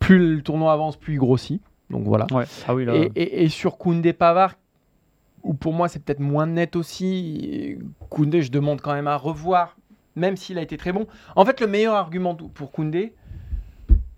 plus 0.00 0.36
le 0.36 0.42
tournoi 0.42 0.72
avance, 0.72 0.96
plus 0.96 1.14
il 1.14 1.18
grossit. 1.18 1.62
Donc 1.90 2.04
voilà. 2.04 2.26
Ouais. 2.32 2.44
Ah 2.66 2.74
oui, 2.74 2.84
là. 2.84 2.94
Et, 2.94 3.10
et- 3.14 3.44
et 3.44 3.48
sur 3.48 3.76
Koundé 3.78 4.12
Pavard, 4.12 4.54
où 5.42 5.54
pour 5.54 5.72
moi 5.72 5.88
c'est 5.88 6.02
peut-être 6.02 6.20
moins 6.20 6.46
net 6.46 6.76
aussi, 6.76 7.76
Koundé, 8.10 8.42
je 8.42 8.50
demande 8.50 8.80
quand 8.80 8.94
même 8.94 9.06
à 9.08 9.16
revoir, 9.16 9.76
même 10.16 10.36
s'il 10.36 10.58
a 10.58 10.62
été 10.62 10.76
très 10.76 10.92
bon. 10.92 11.06
En 11.36 11.44
fait, 11.44 11.60
le 11.60 11.66
meilleur 11.66 11.94
argument 11.94 12.34
pour 12.34 12.72
Koundé, 12.72 13.12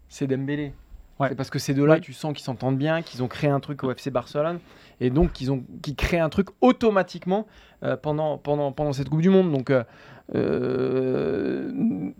c'est 0.08 0.26
Dembélé. 0.26 0.72
Ouais. 1.18 1.28
C'est 1.30 1.34
parce 1.34 1.48
que 1.50 1.58
ces 1.58 1.72
deux-là, 1.72 1.94
Oui. 1.94 2.00
tu 2.02 2.12
sens 2.12 2.34
qu'ils 2.34 2.44
s'entendent 2.44 2.76
bien, 2.76 3.00
qu'ils 3.02 3.22
ont 3.22 3.28
créé 3.28 3.48
un 3.48 3.58
truc 3.60 3.82
au 3.84 3.90
FC 3.90 4.10
Barcelone, 4.10 4.58
et 5.00 5.08
donc 5.10 5.32
qu'ils 5.32 5.50
ont 5.50 5.64
qu'ils 5.82 5.96
créent 5.96 6.20
un 6.20 6.28
truc 6.28 6.48
automatiquement 6.60 7.46
euh, 7.82 7.96
pendant, 7.96 8.36
pendant, 8.38 8.70
pendant 8.72 8.92
cette 8.92 9.08
Coupe 9.08 9.22
du 9.22 9.30
Monde. 9.30 9.50
Donc 9.50 9.70
euh, 9.70 9.82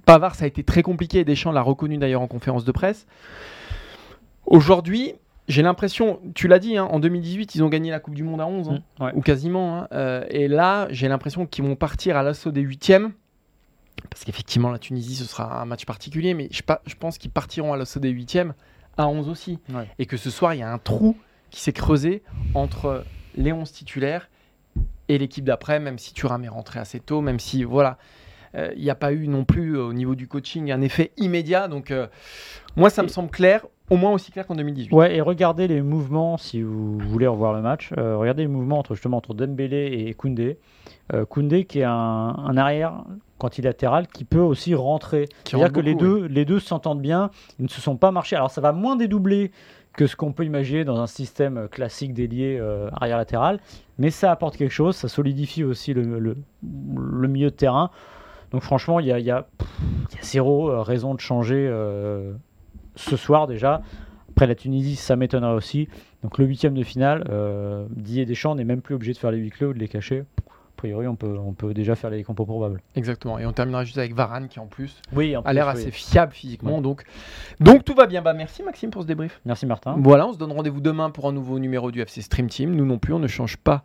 Pavard, 0.05 0.35
ça 0.35 0.45
a 0.45 0.49
été 0.49 0.63
très 0.65 0.83
compliqué, 0.83 1.21
et 1.21 1.25
Deschamps 1.25 1.53
l'a 1.53 1.63
reconnu 1.63 1.99
d'ailleurs 1.99 2.23
en 2.23 2.27
conférence 2.29 2.65
de 2.65 2.73
presse. 2.73 3.07
Aujourd'hui, 4.47 5.15
j'ai 5.49 5.63
l'impression, 5.63 6.21
tu 6.35 6.49
l'as 6.49 6.59
dit, 6.59 6.77
hein, 6.77 6.85
en 6.85 6.99
2018, 7.01 7.55
ils 7.55 7.63
ont 7.63 7.69
gagné 7.69 7.91
la 7.91 8.01
Coupe 8.01 8.15
du 8.15 8.23
Monde 8.23 8.41
à 8.41 8.47
11, 8.47 8.69
hein, 8.69 8.83
Mm, 8.99 9.03
ouais. 9.05 9.13
ou 9.15 9.21
quasiment. 9.21 9.79
hein, 9.79 9.89
euh, 9.93 10.25
et 10.29 10.49
là, 10.49 10.89
j'ai 10.91 11.09
l'impression 11.09 11.47
qu'ils 11.47 11.65
vont 11.65 11.77
partir 11.77 12.17
à 12.17 12.23
l'assaut 12.23 12.51
des 12.51 12.61
huitièmes. 12.63 13.13
Parce 14.11 14.25
qu'effectivement, 14.25 14.71
la 14.71 14.79
Tunisie, 14.79 15.17
ce 15.17 15.25
sera 15.25 15.61
un 15.61 15.65
match 15.65 15.85
particulier, 15.85 16.35
mais 16.35 16.49
je, 16.53 16.63
pense 16.99 17.19
qu'ils 17.19 17.31
partiront 17.31 17.73
à 17.73 17.77
l'assaut 17.77 17.99
des 17.99 18.11
huitièmes 18.11 18.55
à 18.97 19.09
11 19.09 19.29
aussi. 19.29 19.59
Ouais. 19.73 19.89
Et 19.99 20.07
que 20.07 20.17
ce 20.17 20.31
soir, 20.31 20.55
il 20.55 20.59
y 20.61 20.63
a 20.63 20.73
un 20.73 20.79
trou 20.79 21.17
qui 21.51 21.61
s'est 21.61 21.73
creusé 21.73 22.23
entre 22.55 23.05
les 23.37 23.53
11 23.53 23.71
titulaires 23.73 24.29
et 25.09 25.19
l'équipe 25.19 25.45
d'après, 25.45 25.81
même 25.81 25.99
si 25.99 26.13
Thuram 26.15 26.45
est 26.45 26.49
rentré 26.49 26.79
assez 26.81 27.01
tôt, 27.01 27.21
même 27.21 27.39
si, 27.39 27.65
voilà, 27.65 27.99
euh, 28.55 28.71
il 28.77 28.83
n'y 28.83 28.91
a 28.91 28.95
pas 28.95 29.13
eu 29.13 29.29
non 29.29 29.45
plus, 29.45 29.77
euh, 29.77 29.85
au 29.85 29.93
niveau 29.93 30.15
du 30.15 30.29
coaching, 30.29 30.71
un 30.73 30.81
effet 30.81 31.13
immédiat. 31.17 31.69
Donc, 31.69 31.91
euh, 31.91 32.07
moi, 32.77 32.91
ça 32.91 33.03
me 33.03 33.09
semble 33.09 33.31
clair, 33.31 33.67
au 33.91 33.97
moins 33.97 34.13
aussi 34.13 34.33
clair 34.33 34.47
qu'en 34.47 34.55
2018. 34.55 34.93
Ouais, 34.93 35.17
et 35.17 35.21
regardez 35.21 35.69
les 35.69 35.83
mouvements 35.83 36.37
si 36.37 36.63
vous 36.63 36.99
voulez 36.99 37.27
revoir 37.27 37.53
le 37.53 37.63
match. 37.63 37.91
Euh, 37.97 38.17
regardez 38.17 38.43
les 38.43 38.49
mouvements 38.49 38.79
entre 38.79 38.95
justement 38.95 39.17
entre 39.19 39.35
Dembélé 39.35 40.07
et 40.07 40.15
Koundé. 40.15 40.59
Euh, 41.13 41.25
Koundé 41.25 41.65
qui 41.65 41.81
est 41.81 41.85
un, 41.85 41.93
un 41.93 42.57
arrière 42.57 43.05
quantilatéral 43.39 44.09
qui 44.09 44.25
peut 44.25 44.41
aussi 44.41 44.75
rentrer. 44.75 45.29
C'est-à-dire 45.45 45.73
que 45.73 45.81
les 45.81 45.95
deux, 45.95 46.27
les 46.27 46.45
deux 46.45 46.59
s'entendent 46.59 47.03
bien. 47.03 47.31
Ils 47.59 47.65
ne 47.65 47.69
se 47.69 47.81
sont 47.81 47.97
pas 47.97 48.11
marchés. 48.11 48.35
Alors 48.35 48.51
ça 48.51 48.61
va 48.61 48.73
moins 48.73 48.97
dédoubler 48.97 49.53
que 49.97 50.07
ce 50.07 50.15
qu'on 50.15 50.33
peut 50.33 50.45
imaginer 50.45 50.85
dans 50.85 51.01
un 51.01 51.07
système 51.07 51.69
classique 51.69 52.13
délié 52.13 52.59
euh, 52.61 52.89
arrière 52.93 53.17
latéral, 53.17 53.61
mais 53.99 54.11
ça 54.11 54.31
apporte 54.31 54.57
quelque 54.57 54.73
chose. 54.73 54.95
Ça 54.95 55.09
solidifie 55.09 55.65
aussi 55.65 55.95
le, 55.95 56.37
milieu 56.63 57.51
de 57.51 57.57
terrain. 57.57 57.91
Donc 58.53 58.63
franchement, 58.63 59.01
il 59.01 59.07
y 59.07 59.13
a, 59.13 59.19
y 59.19 59.33
zéro 60.23 60.71
euh, 60.71 60.83
raison 60.83 61.15
de 61.15 61.21
changer 61.21 61.67
euh, 61.69 62.33
ce 62.95 63.17
soir 63.17 63.47
déjà. 63.47 63.83
Après 64.31 64.47
la 64.47 64.55
Tunisie, 64.55 64.97
ça 64.97 65.17
m'étonnerait 65.17 65.55
aussi. 65.55 65.89
Donc 66.23 66.39
le 66.39 66.45
huitième 66.45 66.75
de 66.75 66.83
finale, 66.83 67.25
euh, 67.31 67.87
Didier 67.91 68.27
Deschamps 68.27 68.55
n'est 68.55 68.65
même 68.65 68.83
plus 68.83 68.95
obligé 68.95 69.13
de 69.13 69.19
faire 69.19 69.31
les 69.31 69.39
huis 69.39 69.51
clos 69.51 69.71
ou 69.71 69.73
de 69.73 69.79
les 69.79 69.89
cacher. 69.89 70.25
A 70.77 70.83
priori, 70.83 71.07
on 71.07 71.17
peut, 71.17 71.39
on 71.39 71.55
peut 71.55 71.73
déjà 71.73 71.95
faire 71.95 72.11
les 72.11 72.23
compos 72.23 72.45
probables. 72.45 72.83
Exactement. 72.97 73.39
Et 73.39 73.47
on 73.47 73.53
terminera 73.55 73.85
juste 73.85 73.97
avec 73.97 74.15
Varane 74.15 74.47
qui, 74.49 74.61
en 74.61 74.67
plus, 74.67 75.01
Oui, 75.15 75.35
a 75.35 75.53
l'air 75.55 75.69
assez 75.69 75.91
fiable 75.91 76.33
physiquement. 76.35 76.77
Ouais. 76.77 76.83
Donc, 76.83 77.05
donc 77.61 77.83
tout 77.83 77.95
va 77.95 78.07
bien. 78.07 78.21
Bah, 78.21 78.35
merci 78.35 78.63
Maxime 78.63 78.91
pour 78.91 79.01
ce 79.01 79.07
débrief. 79.07 79.41
Merci 79.47 79.65
Martin. 79.65 79.97
Voilà, 79.99 80.27
on 80.27 80.35
se 80.35 80.39
donne 80.39 80.53
rendez-vous 80.53 80.83
demain 80.83 81.09
pour 81.09 81.29
un 81.29 81.33
nouveau 81.33 81.59
numéro 81.59 81.91
du 81.91 82.03
FC 82.03 82.21
Stream 82.21 82.49
Team. 82.49 82.75
Nous 82.75 82.85
non 82.85 82.99
plus, 82.99 83.15
on 83.15 83.19
ne 83.19 83.27
change 83.27 83.57
pas 83.57 83.83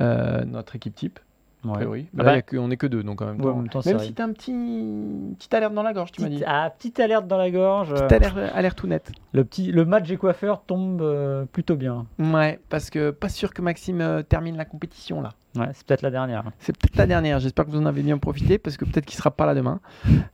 euh, 0.00 0.46
notre 0.46 0.76
équipe 0.76 0.94
type. 0.94 1.20
A 1.62 1.68
Ouais. 1.68 1.74
priori. 1.74 2.06
Ah 2.14 2.18
Là, 2.18 2.24
bah, 2.24 2.32
il 2.32 2.36
y 2.36 2.38
a 2.38 2.42
que- 2.42 2.56
on 2.56 2.68
n'est 2.68 2.76
que 2.78 2.86
deux, 2.86 3.02
donc 3.02 3.20
en 3.20 3.26
même 3.26 3.40
Ouais, 3.44 3.50
en 3.50 3.56
même 3.56 3.68
temps, 3.68 3.80
même 3.80 3.82
c'est 3.82 3.90
si 3.90 3.94
vrai. 3.96 4.12
tu 4.14 4.22
as 4.22 4.24
un 4.24 4.32
petit, 4.32 5.34
petite 5.38 5.52
alerte 5.54 5.74
dans 5.74 5.82
la 5.82 5.92
gorge, 5.92 6.10
tu 6.12 6.22
m'as 6.22 6.28
dit. 6.28 6.42
Ah, 6.46 6.70
petite 6.76 6.98
alerte 7.00 7.26
dans 7.26 7.36
la 7.36 7.50
gorge. 7.50 7.90
Petite 7.92 8.12
alerte, 8.12 8.38
alerte 8.54 8.78
tout 8.78 8.86
net. 8.86 9.12
Le, 9.32 9.44
petit, 9.44 9.70
le 9.70 9.84
match 9.84 10.08
des 10.08 10.16
coiffeurs 10.16 10.62
tombe 10.62 11.02
euh, 11.02 11.44
plutôt 11.44 11.76
bien. 11.76 12.06
Ouais, 12.18 12.58
parce 12.70 12.88
que 12.88 13.10
pas 13.10 13.28
sûr 13.28 13.52
que 13.52 13.60
Maxime 13.60 14.00
euh, 14.00 14.22
termine 14.22 14.56
la 14.56 14.64
compétition 14.64 15.20
là. 15.20 15.30
Ouais, 15.56 15.66
c'est 15.74 15.84
peut-être 15.86 16.02
la 16.02 16.10
dernière. 16.10 16.44
C'est 16.60 16.72
peut-être 16.78 16.96
la 16.96 17.06
dernière. 17.06 17.40
J'espère 17.40 17.66
que 17.66 17.70
vous 17.72 17.78
en 17.80 17.86
avez 17.86 18.02
bien 18.02 18.16
profité 18.18 18.56
parce 18.56 18.76
que 18.76 18.84
peut-être 18.84 19.04
qu'il 19.04 19.16
sera 19.18 19.30
pas 19.32 19.46
là 19.46 19.54
demain. 19.54 19.80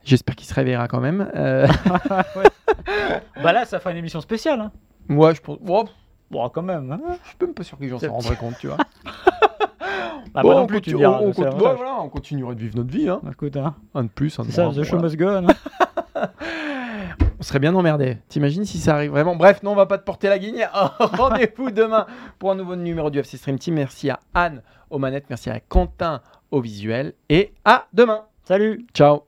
J'espère 0.05 0.35
qu'il 0.35 0.47
se 0.47 0.53
réveillera 0.53 0.87
quand 0.87 0.99
même. 1.01 1.29
Euh, 1.35 1.67
bah 3.43 3.51
là, 3.51 3.65
ça 3.65 3.79
fera 3.79 3.91
une 3.91 3.97
émission 3.97 4.21
spéciale. 4.21 4.61
Hein. 4.61 4.71
moi, 5.07 5.33
je 5.33 5.41
pense. 5.41 5.57
Bon, 5.59 5.85
Bon, 6.29 6.49
quand 6.49 6.61
même. 6.61 6.91
hein. 6.91 6.99
je 7.23 7.29
suis 7.29 7.37
même 7.41 7.53
pas 7.53 7.63
sûr 7.63 7.77
que 7.77 7.83
les 7.83 7.89
gens 7.89 7.99
s'en 7.99 8.11
rendraient 8.11 8.35
compte, 8.35 8.55
tu 8.59 8.67
vois. 8.67 8.77
Bon, 10.33 10.41
moi 10.43 10.55
non 10.55 10.61
on 10.61 10.67
plus, 10.67 10.81
tu 10.81 10.91
continue- 10.91 10.97
diras. 10.99 11.19
on, 11.21 11.33
c'est 11.33 11.41
continue- 11.43 11.45
l'avantage. 11.45 11.71
ouais, 11.71 11.75
voilà, 11.77 12.01
on 12.01 12.09
continuerait 12.09 12.55
de 12.55 12.59
vivre 12.61 12.75
notre 12.77 12.89
vie. 12.91 13.09
Hein. 13.09 13.21
Écoute, 13.31 13.57
hein, 13.57 13.75
Un 13.95 14.03
de 14.03 14.09
plus, 14.09 14.37
un 14.39 14.43
de 14.43 14.47
c'est 14.49 14.53
ça, 14.55 14.63
moins, 14.65 14.73
the 14.73 14.83
show 14.83 14.97
must 14.99 15.15
go 15.17 15.25
on. 15.27 15.47
On 17.39 17.43
serait 17.43 17.59
bien 17.59 17.75
emmerdé. 17.75 18.17
T'imagines 18.29 18.65
si 18.65 18.79
ça 18.79 18.95
arrive 18.95 19.11
vraiment 19.11 19.35
Bref, 19.35 19.61
non, 19.61 19.73
on 19.73 19.75
va 19.75 19.85
pas 19.85 19.99
te 19.99 20.03
porter 20.03 20.27
la 20.27 20.39
guignée. 20.39 20.65
Rendez-vous 20.73 21.69
demain 21.69 22.07
pour 22.39 22.49
un 22.51 22.55
nouveau 22.55 22.75
numéro 22.75 23.11
du 23.11 23.19
FC 23.19 23.37
Stream 23.37 23.59
Team. 23.59 23.75
Merci 23.75 24.09
à 24.09 24.19
Anne 24.33 24.63
aux 24.89 24.97
manettes, 24.97 25.25
merci 25.29 25.51
à 25.51 25.59
Quentin 25.59 26.21
au 26.49 26.61
visuel 26.61 27.13
et 27.29 27.53
à 27.63 27.85
demain. 27.93 28.23
Salut 28.43 28.87
Ciao. 28.91 29.21